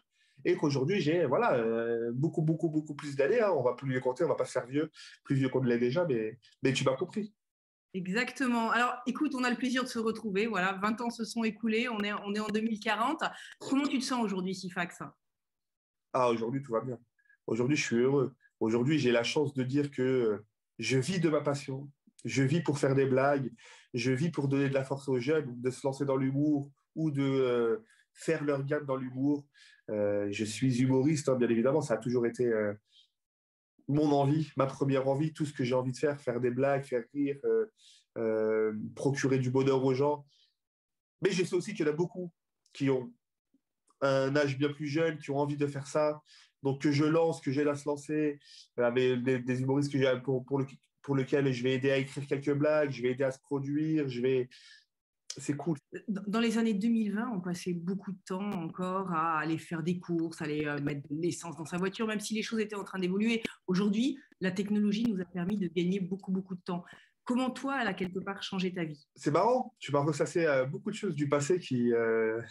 et 0.45 0.55
qu'aujourd'hui 0.55 1.01
j'ai 1.01 1.25
voilà, 1.25 1.55
euh, 1.55 2.11
beaucoup, 2.13 2.41
beaucoup, 2.41 2.69
beaucoup 2.69 2.95
plus 2.95 3.15
d'années. 3.15 3.41
Hein. 3.41 3.51
On 3.51 3.61
va 3.61 3.73
plus 3.73 3.91
les 3.91 3.99
compter, 3.99 4.23
on 4.23 4.29
va 4.29 4.35
pas 4.35 4.45
se 4.45 4.53
faire 4.53 4.65
vieux, 4.65 4.89
plus 5.23 5.35
vieux 5.35 5.49
qu'on 5.49 5.61
ne 5.61 5.67
l'est 5.67 5.79
déjà, 5.79 6.05
mais, 6.05 6.39
mais 6.63 6.71
tu 6.71 6.85
m'as 6.85 6.95
compris. 6.95 7.33
Exactement. 7.93 8.69
Alors, 8.69 8.95
écoute, 9.07 9.33
on 9.33 9.43
a 9.43 9.49
le 9.49 9.55
plaisir 9.55 9.83
de 9.83 9.89
se 9.89 9.97
retrouver. 9.97 10.45
Voilà, 10.45 10.73
20 10.73 11.01
ans 11.01 11.09
se 11.09 11.25
sont 11.25 11.43
écoulés, 11.43 11.89
on 11.89 11.99
est, 12.01 12.13
on 12.13 12.33
est 12.33 12.39
en 12.39 12.47
2040. 12.47 13.23
Comment 13.59 13.87
tu 13.87 13.97
te 13.97 14.03
sens 14.03 14.23
aujourd'hui, 14.23 14.53
Sifax? 14.53 14.99
Ah, 16.13 16.29
aujourd'hui, 16.29 16.61
tout 16.61 16.71
va 16.71 16.81
bien. 16.81 16.99
Aujourd'hui, 17.47 17.75
je 17.75 17.83
suis 17.83 17.95
heureux. 17.95 18.35
Aujourd'hui, 18.59 18.99
j'ai 18.99 19.11
la 19.11 19.23
chance 19.23 19.53
de 19.53 19.63
dire 19.63 19.89
que 19.91 20.43
je 20.79 20.97
vis 20.97 21.19
de 21.19 21.29
ma 21.29 21.41
passion. 21.41 21.89
Je 22.25 22.43
vis 22.43 22.61
pour 22.61 22.77
faire 22.77 22.95
des 22.95 23.05
blagues. 23.05 23.51
Je 23.93 24.11
vis 24.11 24.29
pour 24.29 24.47
donner 24.47 24.69
de 24.69 24.73
la 24.73 24.83
force 24.83 25.07
aux 25.07 25.19
jeunes, 25.19 25.59
de 25.61 25.69
se 25.69 25.85
lancer 25.85 26.05
dans 26.05 26.17
l'humour 26.17 26.69
ou 26.95 27.11
de 27.11 27.23
euh, 27.23 27.77
faire 28.13 28.43
leur 28.43 28.63
gamme 28.63 28.85
dans 28.85 28.97
l'humour. 28.97 29.45
Euh, 29.89 30.27
je 30.31 30.43
suis 30.43 30.81
humoriste, 30.81 31.29
hein, 31.29 31.35
bien 31.35 31.49
évidemment. 31.49 31.81
Ça 31.81 31.95
a 31.95 31.97
toujours 31.97 32.25
été 32.25 32.45
euh, 32.45 32.73
mon 33.87 34.11
envie, 34.11 34.51
ma 34.57 34.65
première 34.65 35.07
envie, 35.07 35.33
tout 35.33 35.45
ce 35.45 35.53
que 35.53 35.63
j'ai 35.63 35.75
envie 35.75 35.93
de 35.93 35.97
faire, 35.97 36.19
faire 36.19 36.39
des 36.39 36.51
blagues, 36.51 36.83
faire 36.83 37.03
rire, 37.13 37.37
procurer 38.95 39.39
du 39.39 39.49
bonheur 39.49 39.83
aux 39.83 39.93
gens. 39.93 40.25
Mais 41.21 41.31
je 41.31 41.43
sais 41.43 41.55
aussi 41.55 41.73
qu'il 41.73 41.85
y 41.85 41.89
en 41.89 41.93
a 41.93 41.95
beaucoup 41.95 42.31
qui 42.73 42.89
ont 42.89 43.11
un 44.01 44.35
âge 44.35 44.57
bien 44.57 44.69
plus 44.69 44.87
jeune 44.87 45.17
qui 45.17 45.31
ont 45.31 45.37
envie 45.37 45.57
de 45.57 45.67
faire 45.67 45.87
ça. 45.87 46.21
Donc 46.63 46.81
que 46.81 46.91
je 46.91 47.05
lance, 47.05 47.41
que 47.41 47.51
j'aide 47.51 47.67
à 47.67 47.75
se 47.75 47.87
lancer, 47.87 48.39
euh, 48.79 48.83
avec 48.83 49.23
des, 49.23 49.61
humoristes 49.61 49.91
que 49.91 50.19
pour, 50.19 50.43
pour, 50.45 50.59
le, 50.59 50.65
pour 51.01 51.15
lesquels 51.15 51.51
je 51.51 51.63
vais 51.63 51.73
aider 51.73 51.91
à 51.91 51.97
écrire 51.97 52.27
quelques 52.27 52.53
blagues, 52.53 52.91
je 52.91 53.01
vais 53.01 53.11
aider 53.11 53.23
à 53.23 53.31
se 53.31 53.39
produire, 53.39 54.09
je 54.09 54.21
vais... 54.21 54.49
C'est 55.37 55.55
cool. 55.55 55.77
Dans 56.07 56.39
les 56.39 56.57
années 56.57 56.73
2020, 56.73 57.29
on 57.33 57.39
passait 57.39 57.73
beaucoup 57.73 58.11
de 58.11 58.17
temps 58.25 58.49
encore 58.51 59.11
à 59.13 59.39
aller 59.39 59.59
faire 59.59 59.83
des 59.83 59.99
courses, 59.99 60.41
à 60.41 60.45
aller 60.45 60.65
euh, 60.65 60.81
mettre 60.81 61.07
de 61.07 61.21
l'essence 61.21 61.55
dans 61.55 61.65
sa 61.65 61.77
voiture, 61.77 62.07
même 62.07 62.19
si 62.19 62.33
les 62.33 62.41
choses 62.41 62.59
étaient 62.59 62.75
en 62.75 62.83
train 62.83 62.99
d'évoluer. 62.99 63.43
Aujourd'hui, 63.67 64.17
la 64.41 64.51
technologie 64.51 65.05
nous 65.07 65.21
a 65.21 65.25
permis 65.25 65.57
de 65.57 65.67
gagner 65.67 65.99
beaucoup, 65.99 66.31
beaucoup 66.31 66.55
de 66.55 66.61
temps. 66.61 66.83
Comment 67.23 67.51
toi, 67.51 67.77
elle 67.79 67.87
a 67.87 67.93
quelque 67.93 68.19
part 68.19 68.41
changé 68.41 68.73
ta 68.73 68.83
vie? 68.83 69.07
C'est 69.15 69.29
marrant, 69.29 69.75
tu 69.77 69.91
m'as 69.91 69.99
ressassé 69.99 70.45
euh, 70.45 70.65
beaucoup 70.65 70.89
de 70.89 70.95
choses 70.95 71.13
du 71.13 71.29
passé 71.29 71.59
qui, 71.59 71.91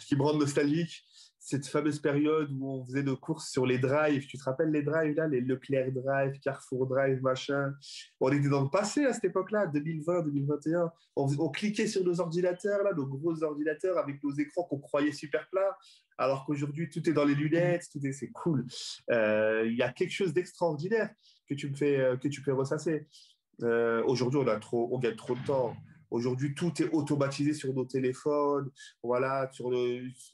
qui 0.07 0.15
me 0.15 0.21
rendent 0.21 0.39
nostalgique 0.39 1.03
cette 1.49 1.67
fameuse 1.67 1.99
période 1.99 2.51
où 2.51 2.69
on 2.69 2.85
faisait 2.85 3.01
nos 3.01 3.17
courses 3.17 3.49
sur 3.49 3.65
les 3.65 3.79
drives. 3.79 4.27
Tu 4.27 4.37
te 4.37 4.43
rappelles 4.43 4.69
les 4.69 4.83
drives, 4.83 5.15
là, 5.15 5.27
les 5.27 5.41
Leclerc 5.41 5.91
Drive, 5.91 6.39
Carrefour 6.41 6.85
Drive, 6.85 7.23
machin? 7.23 7.73
On 8.19 8.31
était 8.31 8.49
dans 8.49 8.61
le 8.61 8.69
passé 8.69 9.05
à 9.05 9.13
cette 9.13 9.23
époque-là, 9.23 9.65
2020, 9.65 10.21
2021. 10.25 10.91
On, 11.15 11.49
cliquait 11.49 11.87
sur 11.87 12.03
nos 12.03 12.19
ordinateurs, 12.19 12.83
là, 12.83 12.93
nos 12.93 13.07
gros 13.07 13.43
ordinateurs 13.43 13.97
avec 13.97 14.23
nos 14.23 14.31
écrans 14.31 14.63
qu'on 14.63 14.77
croyait 14.77 15.11
super 15.11 15.49
plats, 15.49 15.75
alors 16.19 16.45
qu'aujourd'hui, 16.45 16.87
tout 16.87 17.09
est 17.09 17.13
dans 17.13 17.25
les 17.25 17.35
lunettes, 17.35 17.87
tout 17.91 18.05
est, 18.05 18.13
c'est 18.13 18.29
cool. 18.29 18.67
Euh, 19.09 19.65
il 19.65 19.75
y 19.75 19.81
a 19.81 19.91
quelque 19.91 20.13
chose 20.13 20.33
d'extraordinaire 20.33 21.09
que 21.47 21.55
tu 21.55 21.67
me 21.67 21.75
fais, 21.75 21.99
euh, 21.99 22.15
que 22.15 22.27
tu 22.27 22.43
peux 22.43 22.53
ressasser. 22.53 23.07
Euh, 23.63 24.03
aujourd'hui, 24.05 24.39
on, 24.39 24.47
a 24.47 24.59
trop, 24.59 24.87
on 24.91 24.99
gagne 24.99 25.15
trop 25.15 25.33
de 25.33 25.43
temps. 25.45 25.75
Aujourd'hui, 26.11 26.55
tout 26.55 26.73
est 26.81 26.89
automatisé 26.91 27.53
sur 27.53 27.73
nos 27.73 27.85
téléphones. 27.85 28.71
Voilà, 29.03 29.49
sur 29.51 29.67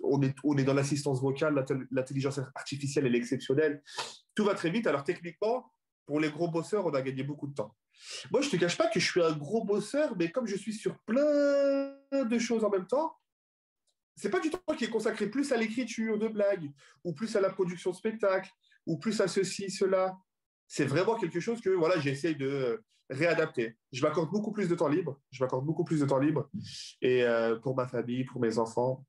on, 0.03 0.21
est, 0.21 0.35
on 0.43 0.57
est 0.57 0.63
dans 0.63 0.73
l'assistance 0.73 1.21
vocale, 1.21 1.65
l'intelligence 1.91 2.39
artificielle, 2.55 3.05
elle 3.05 3.15
est 3.15 3.19
exceptionnelle. 3.19 3.83
Tout 4.33 4.45
va 4.45 4.53
très 4.53 4.69
vite. 4.69 4.87
Alors, 4.87 5.03
techniquement, 5.03 5.71
pour 6.05 6.19
les 6.19 6.29
gros 6.29 6.49
bosseurs, 6.49 6.85
on 6.85 6.93
a 6.93 7.01
gagné 7.01 7.23
beaucoup 7.23 7.47
de 7.47 7.53
temps. 7.53 7.75
Moi, 8.31 8.41
je 8.41 8.47
ne 8.47 8.51
te 8.51 8.57
cache 8.57 8.77
pas 8.77 8.87
que 8.87 8.99
je 8.99 9.09
suis 9.09 9.21
un 9.21 9.33
gros 9.33 9.63
bosseur, 9.63 10.15
mais 10.17 10.31
comme 10.31 10.47
je 10.47 10.55
suis 10.55 10.73
sur 10.73 10.97
plein 10.99 11.95
de 12.11 12.39
choses 12.39 12.63
en 12.63 12.69
même 12.69 12.87
temps, 12.87 13.15
c'est 14.15 14.29
pas 14.29 14.39
du 14.39 14.49
temps 14.49 14.75
qui 14.77 14.85
est 14.85 14.89
consacré 14.89 15.29
plus 15.29 15.51
à 15.51 15.57
l'écriture 15.57 16.17
de 16.17 16.27
blagues, 16.27 16.71
ou 17.03 17.13
plus 17.13 17.35
à 17.35 17.41
la 17.41 17.49
production 17.49 17.91
de 17.91 17.95
spectacles, 17.95 18.49
ou 18.85 18.97
plus 18.97 19.19
à 19.19 19.27
ceci, 19.27 19.69
cela. 19.69 20.17
C'est 20.67 20.85
vraiment 20.85 21.15
quelque 21.15 21.39
chose 21.39 21.61
que 21.61 21.69
voilà, 21.69 21.99
j'essaye 21.99 22.35
de, 22.35 22.81
réadapter. 23.09 23.75
Je 23.91 24.01
m'accorde 24.01 24.31
beaucoup 24.31 24.51
plus 24.51 24.67
de 24.67 24.75
temps 24.75 24.87
libre. 24.87 25.19
Je 25.31 25.43
m'accorde 25.43 25.65
beaucoup 25.65 25.83
plus 25.83 25.99
de 25.99 26.05
temps 26.05 26.19
libre 26.19 26.49
et 27.01 27.23
euh, 27.23 27.57
pour 27.57 27.75
ma 27.75 27.87
famille, 27.87 28.23
pour 28.23 28.41
mes 28.41 28.57
enfants. 28.57 29.05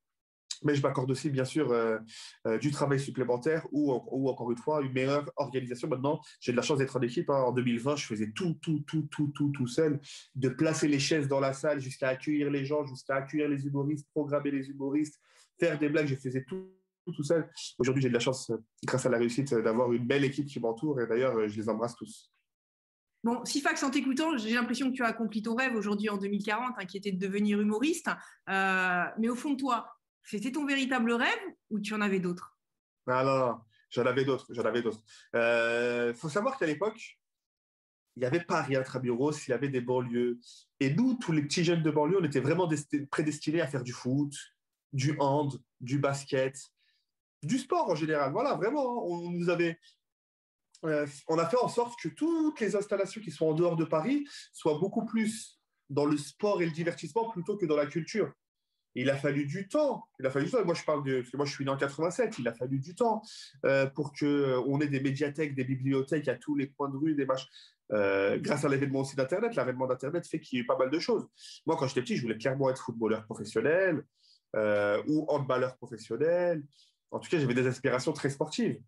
Mais 0.62 0.74
je 0.74 0.80
m'accorde 0.80 1.10
aussi, 1.10 1.28
bien 1.28 1.44
sûr, 1.44 1.70
euh, 1.70 1.98
euh, 2.46 2.56
du 2.56 2.70
travail 2.70 2.98
supplémentaire 2.98 3.66
ou, 3.72 3.92
ou, 4.10 4.30
encore 4.30 4.50
une 4.50 4.56
fois, 4.56 4.80
une 4.80 4.92
meilleure 4.92 5.30
organisation. 5.36 5.86
Maintenant, 5.86 6.20
j'ai 6.40 6.52
de 6.52 6.56
la 6.56 6.62
chance 6.62 6.78
d'être 6.78 6.96
en 6.96 7.02
équipe. 7.02 7.28
Hein. 7.28 7.42
En 7.42 7.52
2020, 7.52 7.96
je 7.96 8.06
faisais 8.06 8.32
tout, 8.34 8.54
tout, 8.62 8.82
tout, 8.86 9.06
tout, 9.10 9.30
tout, 9.34 9.50
tout 9.50 9.66
seul. 9.66 10.00
De 10.34 10.48
placer 10.48 10.88
les 10.88 10.98
chaises 10.98 11.28
dans 11.28 11.40
la 11.40 11.52
salle 11.52 11.80
jusqu'à 11.80 12.08
accueillir 12.08 12.50
les 12.50 12.64
gens, 12.64 12.86
jusqu'à 12.86 13.16
accueillir 13.16 13.48
les 13.48 13.66
humoristes, 13.66 14.08
programmer 14.12 14.50
les 14.50 14.70
humoristes, 14.70 15.20
faire 15.60 15.78
des 15.78 15.90
blagues. 15.90 16.06
Je 16.06 16.16
faisais 16.16 16.44
tout 16.44 16.70
tout 17.12 17.24
seul. 17.24 17.48
Aujourd'hui, 17.78 18.02
j'ai 18.02 18.08
de 18.08 18.14
la 18.14 18.20
chance, 18.20 18.50
grâce 18.84 19.06
à 19.06 19.08
la 19.08 19.18
réussite, 19.18 19.54
d'avoir 19.54 19.92
une 19.92 20.06
belle 20.06 20.24
équipe 20.24 20.46
qui 20.46 20.60
m'entoure. 20.60 21.00
Et 21.00 21.06
d'ailleurs, 21.06 21.48
je 21.48 21.56
les 21.56 21.68
embrasse 21.68 21.94
tous. 21.96 22.30
Bon, 23.24 23.44
Sifax, 23.44 23.82
en 23.82 23.90
t'écoutant, 23.90 24.36
j'ai 24.38 24.54
l'impression 24.54 24.90
que 24.90 24.94
tu 24.94 25.02
as 25.02 25.08
accompli 25.08 25.42
ton 25.42 25.56
rêve 25.56 25.74
aujourd'hui 25.74 26.08
en 26.08 26.16
2040, 26.16 26.74
hein, 26.78 26.84
qui 26.84 26.96
était 26.96 27.10
de 27.10 27.18
devenir 27.18 27.60
humoriste. 27.60 28.08
Euh, 28.48 29.04
mais 29.18 29.28
au 29.28 29.34
fond 29.34 29.50
de 29.50 29.56
toi, 29.56 29.96
c'était 30.22 30.52
ton 30.52 30.64
véritable 30.64 31.12
rêve 31.12 31.40
ou 31.70 31.80
tu 31.80 31.92
en 31.94 32.00
avais 32.00 32.20
d'autres? 32.20 32.56
Non, 33.06 33.24
non, 33.24 33.38
non, 33.38 33.58
j'en 33.90 34.06
avais 34.06 34.24
d'autres. 34.24 34.46
J'en 34.50 34.64
avais 34.64 34.82
d'autres. 34.82 35.02
Il 35.34 35.38
euh, 35.38 36.14
faut 36.14 36.28
savoir 36.28 36.58
qu'à 36.58 36.66
l'époque, 36.66 37.18
il 38.16 38.22
y 38.22 38.26
avait 38.26 38.40
Paris 38.40 38.76
intramuros, 38.76 39.46
il 39.46 39.50
y 39.50 39.54
avait 39.54 39.68
des 39.68 39.80
banlieues. 39.80 40.38
Et 40.80 40.94
nous, 40.94 41.14
tous 41.14 41.32
les 41.32 41.42
petits 41.42 41.64
jeunes 41.64 41.82
de 41.82 41.90
banlieue, 41.90 42.18
on 42.20 42.24
était 42.24 42.40
vraiment 42.40 42.68
prédestinés 43.10 43.60
à 43.60 43.66
faire 43.66 43.82
du 43.82 43.92
foot, 43.92 44.34
du 44.92 45.16
hand, 45.18 45.60
du 45.80 45.98
basket, 45.98 46.56
du 47.42 47.58
sport 47.58 47.90
en 47.90 47.94
général. 47.94 48.32
Voilà, 48.32 48.54
vraiment, 48.54 48.98
hein. 48.98 49.06
on 49.06 49.30
nous 49.30 49.50
avait. 49.50 49.78
Euh, 50.84 51.06
on 51.28 51.38
a 51.38 51.46
fait 51.46 51.56
en 51.56 51.68
sorte 51.68 51.98
que 52.00 52.08
toutes 52.08 52.60
les 52.60 52.76
installations 52.76 53.20
qui 53.20 53.30
sont 53.30 53.46
en 53.46 53.54
dehors 53.54 53.76
de 53.76 53.84
Paris 53.84 54.26
soient 54.52 54.78
beaucoup 54.78 55.06
plus 55.06 55.56
dans 55.90 56.04
le 56.04 56.16
sport 56.16 56.62
et 56.62 56.66
le 56.66 56.72
divertissement 56.72 57.30
plutôt 57.30 57.56
que 57.56 57.66
dans 57.66 57.76
la 57.76 57.86
culture. 57.86 58.32
il 58.94 59.10
a 59.10 59.16
fallu 59.16 59.46
du 59.46 59.68
temps. 59.68 60.04
Il 60.18 60.26
a 60.26 60.30
fallu 60.30 60.46
du 60.46 60.52
temps. 60.52 60.64
Moi, 60.64 60.74
je 60.74 60.84
parle 60.84 61.04
de, 61.04 61.24
moi, 61.34 61.44
je 61.44 61.52
suis 61.52 61.64
né 61.64 61.70
en 61.70 61.76
87. 61.76 62.38
Il 62.38 62.48
a 62.48 62.54
fallu 62.54 62.78
du 62.78 62.94
temps 62.94 63.22
euh, 63.64 63.86
pour 63.86 64.12
que 64.12 64.24
euh, 64.24 64.60
on 64.66 64.80
ait 64.80 64.88
des 64.88 65.00
médiathèques, 65.00 65.54
des 65.54 65.64
bibliothèques 65.64 66.28
à 66.28 66.36
tous 66.36 66.56
les 66.56 66.70
coins 66.70 66.88
de 66.88 66.96
rue, 66.96 67.14
des 67.14 67.26
matchs. 67.26 67.46
Euh, 67.92 68.38
grâce 68.38 68.64
à 68.64 68.68
l'événement 68.68 69.00
aussi 69.00 69.14
d'Internet, 69.14 69.54
l'avènement 69.54 69.86
d'Internet 69.86 70.26
fait 70.26 70.40
qu'il 70.40 70.58
y 70.58 70.60
a 70.60 70.64
eu 70.64 70.66
pas 70.66 70.78
mal 70.78 70.90
de 70.90 70.98
choses. 70.98 71.28
Moi, 71.66 71.76
quand 71.76 71.86
j'étais 71.86 72.00
petit, 72.00 72.16
je 72.16 72.22
voulais 72.22 72.38
clairement 72.38 72.70
être 72.70 72.82
footballeur 72.82 73.24
professionnel 73.24 74.04
ou 75.06 75.26
handballeur 75.28 75.76
professionnel. 75.76 76.64
En 77.10 77.18
tout 77.18 77.28
cas, 77.30 77.38
j'avais 77.38 77.54
des 77.54 77.66
aspirations 77.66 78.12
très 78.12 78.30
sportives. 78.30 78.80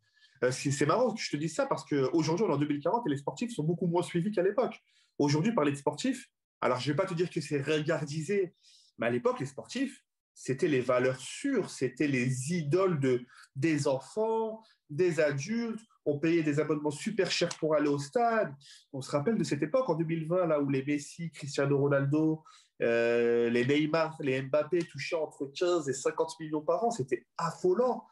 c'est 0.51 0.87
marrant 0.87 1.15
que 1.15 1.21
je 1.21 1.31
te 1.31 1.37
dise 1.37 1.55
ça 1.55 1.67
parce 1.67 1.85
qu'aujourd'hui, 1.85 2.45
on 2.47 2.51
est 2.51 2.55
en 2.55 2.59
2040 2.59 3.07
et 3.07 3.11
les 3.11 3.17
sportifs 3.17 3.55
sont 3.55 3.65
beaucoup 3.65 3.87
moins 3.87 4.03
suivis 4.03 4.31
qu'à 4.31 4.43
l'époque. 4.43 4.81
Aujourd'hui, 5.19 5.53
parler 5.53 5.73
de 5.73 5.77
sportifs, 5.77 6.29
alors, 6.61 6.81
je 6.81 6.89
ne 6.89 6.93
vais 6.93 6.97
pas 6.97 7.07
te 7.07 7.15
dire 7.15 7.31
que 7.31 7.41
c'est 7.41 7.63
regardisé, 7.63 8.55
mais 8.99 9.07
à 9.07 9.11
l'époque, 9.11 9.39
les 9.41 9.47
sportifs, 9.47 10.05
c'était 10.35 10.69
les 10.69 10.81
valeurs 10.81 11.21
sûres, 11.21 11.71
c'était 11.71 12.09
les 12.09 12.53
idoles 12.53 13.01
de, 13.01 13.25
des 13.57 13.87
enfants, 13.87 14.63
des 14.91 15.21
adultes. 15.21 15.81
On 16.05 16.19
payait 16.19 16.43
des 16.43 16.61
abonnements 16.61 16.91
super 16.91 17.31
chers 17.31 17.51
pour 17.59 17.75
aller 17.75 17.89
au 17.89 17.99
stade. 17.99 18.55
On 18.93 19.01
se 19.01 19.11
rappelle 19.11 19.37
de 19.37 19.45
cette 19.45 19.63
époque, 19.63 19.89
en 19.89 19.95
2020, 19.95 20.47
là 20.47 20.61
où 20.61 20.69
les 20.69 20.85
Messi, 20.85 21.31
Cristiano 21.31 21.79
Ronaldo, 21.79 22.43
euh, 22.81 23.51
les 23.51 23.67
Neymar, 23.67 24.17
les 24.21 24.41
Mbappé 24.43 24.81
touchaient 24.85 25.17
entre 25.17 25.47
15 25.47 25.89
et 25.89 25.93
50 25.93 26.41
millions 26.41 26.63
par 26.63 26.85
an. 26.85 26.91
C'était 26.91 27.27
affolant. 27.37 28.07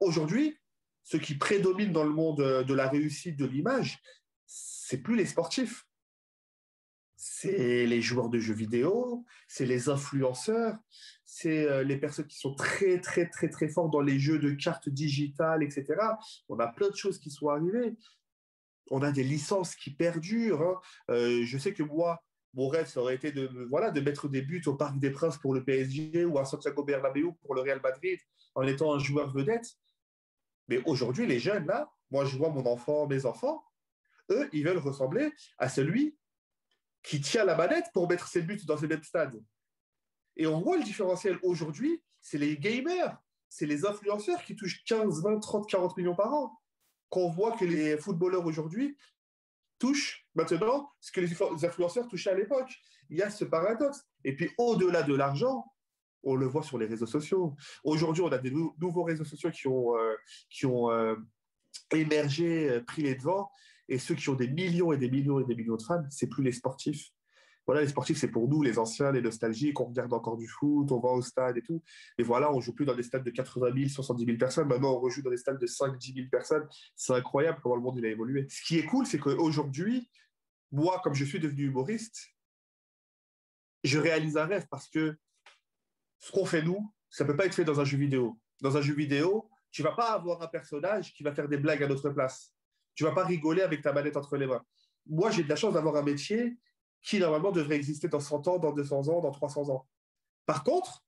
Aujourd'hui, 0.00 0.56
ce 1.02 1.16
qui 1.16 1.34
prédomine 1.36 1.92
dans 1.92 2.04
le 2.04 2.10
monde 2.10 2.64
de 2.66 2.74
la 2.74 2.88
réussite 2.88 3.36
de 3.36 3.46
l'image, 3.46 3.98
c'est 4.46 5.02
plus 5.02 5.16
les 5.16 5.26
sportifs 5.26 5.88
c'est 7.18 7.84
les 7.84 8.00
joueurs 8.00 8.28
de 8.28 8.38
jeux 8.38 8.54
vidéo, 8.54 9.24
c'est 9.48 9.66
les 9.66 9.88
influenceurs, 9.88 10.76
c'est 11.40 11.68
euh, 11.68 11.84
les 11.84 11.96
personnes 11.96 12.26
qui 12.26 12.36
sont 12.36 12.54
très, 12.54 13.00
très, 13.00 13.28
très, 13.28 13.48
très 13.48 13.68
fortes 13.68 13.92
dans 13.92 14.00
les 14.00 14.18
jeux 14.18 14.40
de 14.40 14.50
cartes 14.50 14.88
digitales, 14.88 15.62
etc. 15.62 15.86
On 16.48 16.58
a 16.58 16.66
plein 16.66 16.88
de 16.88 16.96
choses 16.96 17.20
qui 17.20 17.30
sont 17.30 17.48
arrivées. 17.48 17.96
On 18.90 19.02
a 19.02 19.12
des 19.12 19.22
licences 19.22 19.76
qui 19.76 19.94
perdurent. 19.94 20.62
Hein. 20.62 20.80
Euh, 21.10 21.44
je 21.44 21.58
sais 21.58 21.72
que 21.72 21.84
moi, 21.84 22.20
mon 22.54 22.66
rêve, 22.66 22.86
ça 22.86 23.00
aurait 23.00 23.14
été 23.14 23.30
de, 23.30 23.48
voilà, 23.70 23.92
de 23.92 24.00
mettre 24.00 24.28
des 24.28 24.42
buts 24.42 24.62
au 24.66 24.74
Parc 24.74 24.98
des 24.98 25.10
Princes 25.10 25.38
pour 25.38 25.54
le 25.54 25.62
PSG 25.62 26.24
ou 26.24 26.38
à 26.38 26.44
Santiago 26.44 26.82
Bernabéu 26.82 27.32
pour 27.42 27.54
le 27.54 27.60
Real 27.60 27.80
Madrid 27.80 28.18
en 28.56 28.62
étant 28.62 28.92
un 28.92 28.98
joueur 28.98 29.32
vedette. 29.32 29.68
Mais 30.66 30.82
aujourd'hui, 30.86 31.26
les 31.26 31.38
jeunes, 31.38 31.66
là, 31.66 31.88
moi, 32.10 32.24
je 32.24 32.36
vois 32.36 32.48
mon 32.48 32.66
enfant, 32.66 33.06
mes 33.06 33.26
enfants, 33.26 33.62
eux, 34.30 34.48
ils 34.52 34.64
veulent 34.64 34.78
ressembler 34.78 35.30
à 35.58 35.68
celui 35.68 36.16
qui 37.04 37.20
tient 37.20 37.44
la 37.44 37.54
manette 37.54 37.86
pour 37.94 38.08
mettre 38.08 38.26
ses 38.26 38.42
buts 38.42 38.60
dans 38.66 38.76
ces 38.76 38.88
mêmes 38.88 39.04
stades. 39.04 39.40
Et 40.38 40.46
on 40.46 40.60
voit 40.60 40.76
le 40.76 40.84
différentiel 40.84 41.38
aujourd'hui, 41.42 42.02
c'est 42.20 42.38
les 42.38 42.56
gamers, 42.56 43.18
c'est 43.48 43.66
les 43.66 43.84
influenceurs 43.84 44.42
qui 44.44 44.56
touchent 44.56 44.84
15, 44.84 45.22
20, 45.22 45.40
30, 45.40 45.68
40 45.68 45.96
millions 45.96 46.14
par 46.14 46.32
an. 46.32 46.58
Qu'on 47.10 47.30
voit 47.30 47.56
que 47.56 47.64
les 47.64 47.96
footballeurs 47.96 48.46
aujourd'hui 48.46 48.96
touchent 49.78 50.26
maintenant 50.34 50.90
ce 51.00 51.12
que 51.12 51.20
les 51.20 51.32
influenceurs 51.64 52.06
touchaient 52.08 52.30
à 52.30 52.34
l'époque. 52.34 52.70
Il 53.10 53.16
y 53.16 53.22
a 53.22 53.30
ce 53.30 53.44
paradoxe. 53.44 54.04
Et 54.24 54.34
puis 54.36 54.50
au-delà 54.58 55.02
de 55.02 55.14
l'argent, 55.14 55.64
on 56.22 56.34
le 56.34 56.46
voit 56.46 56.62
sur 56.62 56.78
les 56.78 56.86
réseaux 56.86 57.06
sociaux. 57.06 57.56
Aujourd'hui, 57.84 58.22
on 58.22 58.28
a 58.28 58.38
des 58.38 58.50
nouveaux 58.50 59.04
réseaux 59.04 59.24
sociaux 59.24 59.50
qui 59.50 59.68
ont, 59.68 59.96
euh, 59.96 60.14
qui 60.50 60.66
ont 60.66 60.90
euh, 60.90 61.16
émergé, 61.92 62.68
euh, 62.68 62.80
pris 62.82 63.02
les 63.02 63.14
devants. 63.14 63.50
Et 63.88 63.98
ceux 63.98 64.14
qui 64.14 64.28
ont 64.28 64.34
des 64.34 64.48
millions 64.48 64.92
et 64.92 64.98
des 64.98 65.10
millions 65.10 65.40
et 65.40 65.44
des 65.44 65.54
millions 65.54 65.76
de 65.76 65.82
fans, 65.82 66.04
c'est 66.10 66.26
plus 66.26 66.42
les 66.42 66.52
sportifs. 66.52 67.10
Voilà, 67.68 67.82
les 67.82 67.88
sportifs, 67.88 68.16
c'est 68.16 68.30
pour 68.30 68.48
nous, 68.48 68.62
les 68.62 68.78
anciens, 68.78 69.12
les 69.12 69.20
nostalgiques, 69.20 69.78
on 69.78 69.84
regarde 69.84 70.10
encore 70.14 70.38
du 70.38 70.48
foot, 70.48 70.90
on 70.90 71.00
va 71.00 71.10
au 71.10 71.20
stade 71.20 71.58
et 71.58 71.62
tout. 71.62 71.82
Et 72.16 72.22
voilà, 72.22 72.50
on 72.50 72.60
joue 72.60 72.72
plus 72.72 72.86
dans 72.86 72.94
des 72.94 73.02
stades 73.02 73.22
de 73.22 73.30
80 73.30 73.74
000, 73.76 73.88
70 73.90 74.24
000 74.24 74.38
personnes. 74.38 74.68
Maintenant, 74.68 74.94
on 74.94 75.00
rejoue 75.00 75.20
dans 75.20 75.28
des 75.28 75.36
stades 75.36 75.58
de 75.60 75.66
5 75.66 75.98
10 75.98 76.14
000 76.14 76.28
personnes. 76.30 76.66
C'est 76.96 77.12
incroyable 77.12 77.58
comment 77.62 77.76
le 77.76 77.82
monde 77.82 77.98
il 77.98 78.06
a 78.06 78.08
évolué. 78.08 78.46
Ce 78.48 78.62
qui 78.62 78.78
est 78.78 78.86
cool, 78.86 79.04
c'est 79.04 79.18
qu'aujourd'hui, 79.18 80.08
moi, 80.72 80.98
comme 81.04 81.12
je 81.12 81.26
suis 81.26 81.40
devenu 81.40 81.64
humoriste, 81.64 82.30
je 83.84 83.98
réalise 83.98 84.38
un 84.38 84.46
rêve 84.46 84.66
parce 84.70 84.88
que 84.88 85.18
ce 86.20 86.32
qu'on 86.32 86.46
fait 86.46 86.62
nous, 86.62 86.90
ça 87.10 87.24
ne 87.24 87.28
peut 87.28 87.36
pas 87.36 87.44
être 87.44 87.54
fait 87.54 87.64
dans 87.64 87.80
un 87.80 87.84
jeu 87.84 87.98
vidéo. 87.98 88.40
Dans 88.62 88.78
un 88.78 88.80
jeu 88.80 88.94
vidéo, 88.94 89.46
tu 89.70 89.82
vas 89.82 89.92
pas 89.92 90.12
avoir 90.12 90.40
un 90.40 90.48
personnage 90.48 91.12
qui 91.12 91.22
va 91.22 91.34
faire 91.34 91.48
des 91.48 91.58
blagues 91.58 91.82
à 91.82 91.86
notre 91.86 92.08
place. 92.08 92.54
Tu 92.94 93.04
vas 93.04 93.12
pas 93.12 93.26
rigoler 93.26 93.60
avec 93.60 93.82
ta 93.82 93.92
manette 93.92 94.16
entre 94.16 94.38
les 94.38 94.46
mains. 94.46 94.64
Moi, 95.04 95.30
j'ai 95.30 95.42
de 95.42 95.50
la 95.50 95.56
chance 95.56 95.74
d'avoir 95.74 95.96
un 95.96 96.02
métier 96.02 96.56
qui, 97.02 97.18
normalement, 97.18 97.52
devrait 97.52 97.76
exister 97.76 98.08
dans 98.08 98.20
100 98.20 98.48
ans, 98.48 98.58
dans 98.58 98.72
200 98.72 99.08
ans, 99.08 99.20
dans 99.20 99.30
300 99.30 99.70
ans. 99.70 99.86
Par 100.46 100.64
contre, 100.64 101.04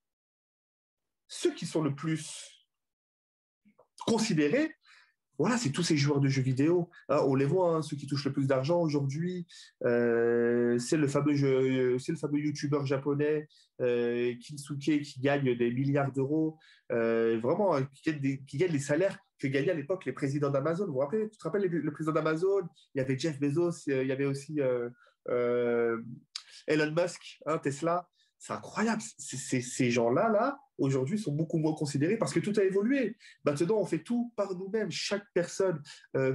ceux 1.29 1.55
qui 1.55 1.67
sont 1.67 1.83
le 1.83 1.95
plus 1.95 2.67
considérés, 4.07 4.75
voilà, 5.41 5.57
c'est 5.57 5.71
tous 5.71 5.83
ces 5.83 5.97
joueurs 5.97 6.21
de 6.21 6.29
jeux 6.29 6.43
vidéo. 6.43 6.91
Hein, 7.09 7.21
on 7.27 7.35
les 7.35 7.47
voit, 7.47 7.75
hein, 7.75 7.81
ceux 7.81 7.97
qui 7.97 8.07
touchent 8.07 8.27
le 8.27 8.33
plus 8.33 8.47
d'argent 8.47 8.79
aujourd'hui. 8.79 9.47
Euh, 9.87 10.79
c'est 10.79 10.99
le 10.99 11.09
fameux 11.09 11.33
le 11.33 11.99
fameux 11.99 12.39
youtubeur 12.39 12.85
japonais 12.85 13.49
euh, 13.81 14.35
Kinsuke 14.35 15.01
qui 15.01 15.21
gagne 15.21 15.57
des 15.57 15.71
milliards 15.71 16.13
d'euros. 16.13 16.59
Euh, 16.93 17.41
vraiment, 17.41 17.75
hein, 17.75 17.89
qui 17.95 18.11
gagne, 18.11 18.21
des, 18.21 18.43
qui 18.43 18.59
gagne, 18.59 18.73
les 18.73 18.79
salaires 18.81 19.19
que 19.39 19.47
gagnaient 19.47 19.71
à 19.71 19.75
l'époque 19.75 20.05
les 20.05 20.13
présidents 20.13 20.51
d'Amazon. 20.51 20.85
Vous 20.85 20.93
vous 20.93 20.99
rappelez 20.99 21.31
Tu 21.31 21.39
te 21.39 21.45
rappelles 21.45 21.63
le 21.63 21.91
président 21.91 22.13
d'Amazon? 22.13 22.69
Il 22.95 22.99
y 22.99 23.01
avait 23.01 23.19
Jeff 23.19 23.41
Bezos, 23.41 23.87
il 23.87 24.07
y 24.07 24.13
avait 24.13 24.27
aussi 24.27 24.61
Elon 25.27 26.93
Musk, 26.93 27.39
hein, 27.47 27.59
Tesla 27.59 28.09
c'est 28.41 28.55
incroyable. 28.55 29.03
ces 29.19 29.91
gens-là, 29.91 30.31
là, 30.31 30.59
aujourd'hui, 30.79 31.19
sont 31.19 31.33
beaucoup 31.33 31.59
moins 31.59 31.75
considérés 31.75 32.17
parce 32.17 32.33
que 32.33 32.41
tout 32.41 32.55
a 32.59 32.65
évolué. 32.65 33.17
Maintenant, 33.45 33.77
on 33.77 33.85
fait 33.85 34.03
tout 34.03 34.33
par 34.35 34.55
nous-mêmes. 34.55 34.91
Chaque 34.91 35.27
personne 35.35 35.83
euh, 36.17 36.35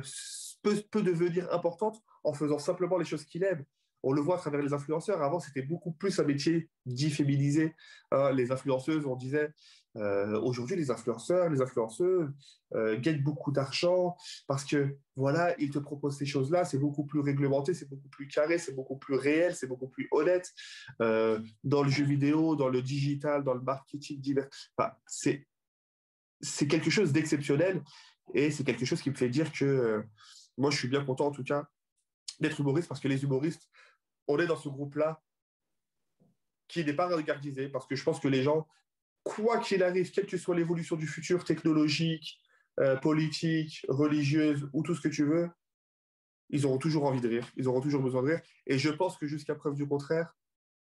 peut, 0.61 0.83
peut, 0.91 1.01
devenir 1.01 1.51
importante 1.51 1.99
en 2.23 2.33
faisant 2.33 2.59
simplement 2.59 2.99
les 2.99 3.05
choses 3.05 3.25
qu'il 3.25 3.43
aime. 3.43 3.65
On 4.03 4.13
le 4.13 4.21
voit 4.21 4.35
à 4.35 4.37
travers 4.37 4.61
les 4.61 4.71
influenceurs. 4.71 5.23
Avant, 5.23 5.39
c'était 5.39 5.63
beaucoup 5.63 5.93
plus 5.93 6.19
un 6.19 6.25
métier 6.25 6.69
dit 6.85 7.09
féminisé. 7.09 7.73
Hein, 8.11 8.31
les 8.33 8.51
influenceuses, 8.51 9.07
on 9.07 9.15
disait, 9.15 9.51
euh, 9.97 10.39
aujourd'hui, 10.41 10.75
les 10.75 10.91
influenceurs, 10.91 11.49
les 11.49 11.61
influenceuses 11.61 12.29
euh, 12.73 12.99
gagnent 12.99 13.21
beaucoup 13.21 13.51
d'argent 13.51 14.17
parce 14.47 14.65
que 14.65 14.97
voilà, 15.15 15.55
ils 15.59 15.69
te 15.69 15.79
proposent 15.79 16.17
ces 16.17 16.25
choses-là. 16.25 16.65
C'est 16.65 16.77
beaucoup 16.77 17.05
plus 17.05 17.19
réglementé, 17.19 17.73
c'est 17.73 17.89
beaucoup 17.89 18.09
plus 18.09 18.27
carré, 18.27 18.57
c'est 18.57 18.73
beaucoup 18.73 18.97
plus 18.97 19.15
réel, 19.15 19.55
c'est 19.55 19.67
beaucoup 19.67 19.87
plus 19.87 20.07
honnête. 20.11 20.51
Euh, 21.01 21.39
dans 21.63 21.83
le 21.83 21.89
jeu 21.89 22.03
vidéo, 22.03 22.55
dans 22.55 22.69
le 22.69 22.81
digital, 22.81 23.43
dans 23.43 23.53
le 23.53 23.61
marketing 23.61 24.19
divers, 24.19 24.49
c'est 25.07 25.47
c'est 26.41 26.67
quelque 26.67 26.89
chose 26.89 27.13
d'exceptionnel 27.13 27.81
et 28.33 28.51
c'est 28.51 28.65
quelque 28.65 28.85
chose 28.85 29.01
qui 29.01 29.09
me 29.09 29.15
fait 29.15 29.29
dire 29.29 29.51
que 29.51 30.03
moi, 30.57 30.69
je 30.69 30.77
suis 30.77 30.89
bien 30.89 31.03
content 31.03 31.27
en 31.27 31.31
tout 31.31 31.43
cas 31.43 31.67
d'être 32.39 32.59
humoriste 32.59 32.89
parce 32.89 32.99
que 32.99 33.07
les 33.07 33.23
humoristes, 33.23 33.69
on 34.27 34.37
est 34.39 34.47
dans 34.47 34.57
ce 34.57 34.67
groupe-là 34.67 35.21
qui 36.67 36.83
n'est 36.83 36.93
pas 36.93 37.07
regardisé 37.07 37.69
parce 37.69 37.87
que 37.87 37.95
je 37.95 38.03
pense 38.03 38.19
que 38.19 38.27
les 38.27 38.43
gens 38.43 38.67
quoi 39.25 39.57
qu'il 39.57 39.83
arrive, 39.83 40.11
quelle 40.11 40.27
que 40.27 40.37
soit 40.37 40.55
l'évolution 40.55 40.95
du 40.95 41.07
futur 41.07 41.43
technologique, 41.43 42.39
euh, 42.79 42.95
politique, 42.95 43.85
religieuse 43.89 44.69
ou 44.71 44.83
tout 44.83 44.95
ce 44.95 45.01
que 45.01 45.09
tu 45.09 45.25
veux, 45.25 45.49
ils 46.49 46.65
auront 46.65 46.77
toujours 46.77 47.05
envie 47.05 47.21
de 47.21 47.27
rire, 47.27 47.51
ils 47.57 47.67
auront 47.67 47.81
toujours 47.81 48.03
besoin 48.03 48.21
de 48.21 48.27
rire. 48.27 48.41
Et 48.67 48.77
je 48.77 48.89
pense 48.89 49.17
que 49.17 49.25
jusqu'à 49.25 49.55
preuve 49.55 49.73
du 49.73 49.87
contraire, 49.87 50.37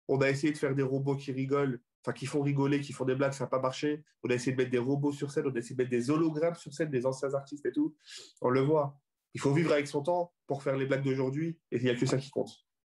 on 0.09 0.21
a 0.21 0.29
essayé 0.29 0.53
de 0.53 0.59
faire 0.59 0.75
des 0.75 0.83
robots 0.83 1.17
qui 1.17 1.33
rigolent, 1.33 1.81
enfin 2.05 2.13
qui 2.13 2.27
font 2.27 2.43
rigoler, 2.43 2.81
qui 2.81 2.93
font 2.93 3.07
des 3.07 3.15
blagues, 3.15 3.33
ça 3.33 3.45
n'a 3.45 3.49
pas 3.49 3.61
marché. 3.61 4.05
On 4.23 4.31
a 4.31 4.35
essayé 4.35 4.53
de 4.53 4.59
mettre 4.59 4.71
des 4.71 4.79
robots 4.79 5.13
sur 5.13 5.31
scène, 5.31 5.47
on 5.47 5.55
a 5.55 5.59
essayé 5.59 5.75
de 5.75 5.83
mettre 5.83 5.91
des 5.91 6.11
hologrammes 6.11 6.55
sur 6.55 6.73
scène, 6.73 6.91
des 6.91 7.07
anciens 7.07 7.33
artistes 7.33 7.65
et 7.65 7.73
tout. 7.73 7.97
On 8.43 8.51
le 8.51 8.61
voit. 8.61 9.01
Il 9.33 9.41
faut 9.41 9.55
vivre 9.55 9.73
avec 9.73 9.87
son 9.87 10.03
temps 10.03 10.35
pour 10.47 10.63
faire 10.63 10.77
les 10.77 10.85
blagues 10.85 11.03
d'aujourd'hui, 11.03 11.59
et 11.71 11.77
il 11.77 11.83
n'y 11.83 11.91
a 11.91 11.95
que 11.95 12.07
ça 12.07 12.19
qui 12.19 12.31
compte. 12.31 12.51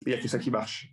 Il 0.04 0.08
n'y 0.08 0.14
a 0.14 0.18
que 0.18 0.28
ça 0.28 0.38
qui 0.38 0.50
marche. 0.50 0.92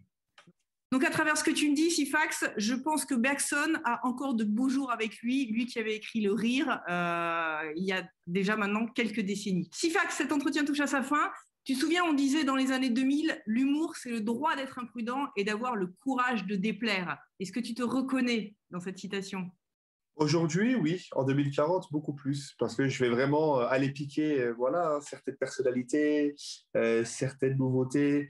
Donc, 0.94 1.04
à 1.04 1.10
travers 1.10 1.38
ce 1.38 1.44
que 1.44 1.52
tu 1.52 1.70
me 1.70 1.76
dis, 1.76 1.92
Sifax, 1.92 2.46
je 2.56 2.74
pense 2.74 3.04
que 3.04 3.14
Bergson 3.14 3.74
a 3.84 4.00
encore 4.08 4.36
de 4.36 4.46
beaux 4.46 4.70
jours 4.70 4.90
avec 4.90 5.18
lui, 5.18 5.46
lui 5.48 5.66
qui 5.66 5.80
avait 5.80 5.96
écrit 5.96 6.22
Le 6.22 6.32
Rire 6.32 6.80
euh, 6.90 7.74
il 7.76 7.84
y 7.84 7.92
a 7.92 8.08
déjà 8.26 8.56
maintenant 8.56 8.88
quelques 8.88 9.20
décennies. 9.20 9.70
Sifax, 9.74 10.16
cet 10.16 10.32
entretien 10.32 10.64
touche 10.64 10.80
à 10.80 10.88
sa 10.88 11.04
fin. 11.04 11.30
Tu 11.66 11.74
te 11.74 11.80
souviens, 11.80 12.06
on 12.06 12.14
disait 12.14 12.46
dans 12.46 12.56
les 12.56 12.72
années 12.72 12.90
2000, 12.90 13.42
l'humour, 13.46 13.98
c'est 13.98 14.10
le 14.10 14.22
droit 14.22 14.56
d'être 14.56 14.80
imprudent 14.80 15.28
et 15.36 15.44
d'avoir 15.44 15.76
le 15.76 15.88
courage 15.88 16.46
de 16.46 16.56
déplaire. 16.56 17.18
Est-ce 17.42 17.52
que 17.52 17.60
tu 17.60 17.74
te 17.74 17.84
reconnais 17.84 18.56
dans 18.72 18.80
cette 18.80 18.98
citation? 18.98 19.52
Aujourd'hui, 20.16 20.76
oui. 20.76 21.06
En 21.12 21.26
2040, 21.26 21.92
beaucoup 21.92 22.14
plus. 22.14 22.56
Parce 22.60 22.76
que 22.76 22.88
je 22.88 23.04
vais 23.04 23.10
vraiment 23.10 23.60
euh, 23.60 23.68
aller 23.68 23.92
piquer 23.92 24.40
euh, 24.40 24.54
voilà, 24.54 24.94
hein, 24.94 25.02
certaines 25.02 25.36
personnalités, 25.36 26.34
certaines 27.04 27.58
nouveautés. 27.58 28.30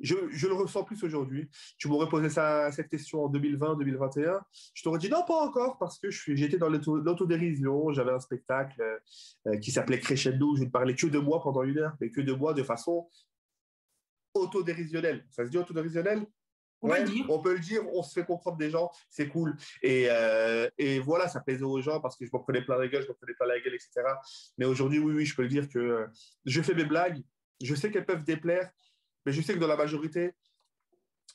Je, 0.00 0.14
je, 0.30 0.46
le 0.48 0.54
ressens 0.54 0.84
plus 0.84 1.02
aujourd'hui. 1.04 1.48
Tu 1.78 1.88
m'aurais 1.88 2.08
posé 2.08 2.28
ça, 2.28 2.70
cette 2.72 2.88
question 2.88 3.24
en 3.24 3.28
2020, 3.28 3.76
2021. 3.76 4.40
Je 4.74 4.82
t'aurais 4.82 4.98
dit 4.98 5.08
non, 5.08 5.24
pas 5.26 5.40
encore, 5.46 5.78
parce 5.78 5.98
que 5.98 6.10
j'étais 6.10 6.58
dans 6.58 6.68
l'autodérision. 6.68 7.92
J'avais 7.92 8.12
un 8.12 8.20
spectacle 8.20 8.82
qui 9.62 9.70
s'appelait 9.70 10.00
Crescendo. 10.00 10.56
Je 10.56 10.64
ne 10.64 10.70
parlais 10.70 10.94
que 10.94 11.06
de 11.06 11.18
moi 11.18 11.40
pendant 11.42 11.62
une 11.62 11.78
heure, 11.78 11.96
mais 12.00 12.10
que 12.10 12.20
de 12.20 12.32
moi 12.32 12.54
de 12.54 12.62
façon 12.62 13.08
autodérisionnelle. 14.34 15.24
Ça 15.30 15.44
se 15.44 15.50
dit 15.50 15.58
autodérisionnelle 15.58 16.26
on, 16.84 17.34
on 17.34 17.38
peut 17.40 17.54
le 17.54 17.60
dire, 17.60 17.82
on 17.92 18.02
se 18.02 18.12
fait 18.12 18.24
comprendre 18.24 18.58
des 18.58 18.70
gens, 18.70 18.90
c'est 19.08 19.28
cool. 19.28 19.56
Et, 19.82 20.06
euh, 20.10 20.68
et, 20.78 20.98
voilà, 20.98 21.28
ça 21.28 21.40
plaisait 21.40 21.64
aux 21.64 21.80
gens 21.80 22.00
parce 22.00 22.16
que 22.16 22.26
je 22.26 22.30
m'en 22.32 22.40
prenais 22.40 22.62
plein 22.62 22.76
la 22.76 22.88
gueule, 22.88 23.02
je 23.02 23.08
m'en 23.08 23.14
prenais 23.14 23.34
plein 23.34 23.46
la 23.46 23.60
gueule, 23.60 23.74
etc. 23.74 24.02
Mais 24.58 24.66
aujourd'hui, 24.66 24.98
oui, 24.98 25.14
oui, 25.14 25.24
je 25.24 25.34
peux 25.34 25.42
le 25.42 25.48
dire 25.48 25.68
que 25.68 25.78
euh, 25.78 26.06
je 26.44 26.60
fais 26.62 26.74
mes 26.74 26.84
blagues, 26.84 27.22
je 27.62 27.74
sais 27.74 27.90
qu'elles 27.90 28.06
peuvent 28.06 28.24
déplaire, 28.24 28.70
mais 29.24 29.32
je 29.32 29.40
sais 29.40 29.54
que 29.54 29.58
dans 29.58 29.66
la 29.66 29.76
majorité, 29.76 30.32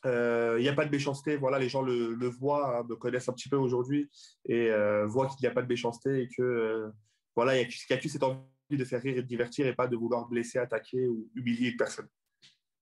euh, 0.05 0.55
il 0.60 0.62
n'y 0.62 0.69
a 0.69 0.74
pas 0.74 0.86
de 0.86 0.91
méchanceté. 0.91 1.36
Voilà, 1.36 1.60
les 1.60 1.69
gens 1.69 1.81
le, 1.81 2.13
le 2.13 2.27
voient, 2.27 2.79
hein, 2.79 2.86
me 2.88 2.96
connaissent 2.96 3.29
un 3.29 3.34
petit 3.34 3.50
peu 3.50 3.58
aujourd'hui 3.58 4.10
et 4.46 4.69
voient 5.08 5.27
qu'il 5.27 5.41
n'y 5.41 5.48
a 5.48 5.53
pas 5.53 5.62
de 5.62 5.67
méchanceté 5.67 6.22
et 6.22 6.29
que 6.36 6.91
voilà, 7.36 7.55
il 7.55 7.62
y, 7.62 7.93
a 7.93 7.98
que 7.98 8.10
cette 8.10 8.24
envie 8.24 8.43
de 8.72 8.84
faire 8.84 9.01
rire 9.01 9.17
et 9.17 9.22
de 9.22 9.27
divertir 9.27 9.65
et 9.65 9.74
pas 9.74 9.88
de 9.88 9.96
vouloir 9.96 10.27
blesser, 10.27 10.60
attaquer 10.60 11.08
ou 11.08 11.29
humilier 11.36 11.69
une 11.69 11.77
personne. 11.77 12.08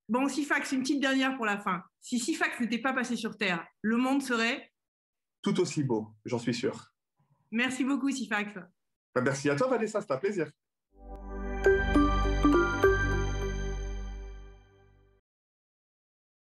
Bon, 0.10 0.28
Sifax, 0.28 0.72
une 0.72 0.82
petite 0.82 1.02
dernière 1.02 1.36
pour 1.36 1.46
la 1.46 1.60
fin. 1.60 1.84
Si 2.00 2.18
Sifax 2.18 2.60
n'était 2.62 2.80
pas 2.80 2.94
passé 2.94 3.16
sur 3.16 3.38
Terre, 3.38 3.66
le 3.82 3.98
monde 3.98 4.24
serait 4.24 4.72
Tout 5.42 5.60
aussi 5.60 5.84
beau, 5.84 6.08
j'en 6.26 6.40
suis 6.40 6.54
sûr. 6.54 6.92
Merci 7.52 7.84
beaucoup, 7.84 8.10
Sifax. 8.10 8.54
Ben, 9.14 9.22
merci 9.22 9.50
à 9.50 9.56
toi, 9.56 9.68
Vanessa, 9.68 10.02
c'était 10.02 10.14
un 10.14 10.18
plaisir. 10.18 10.50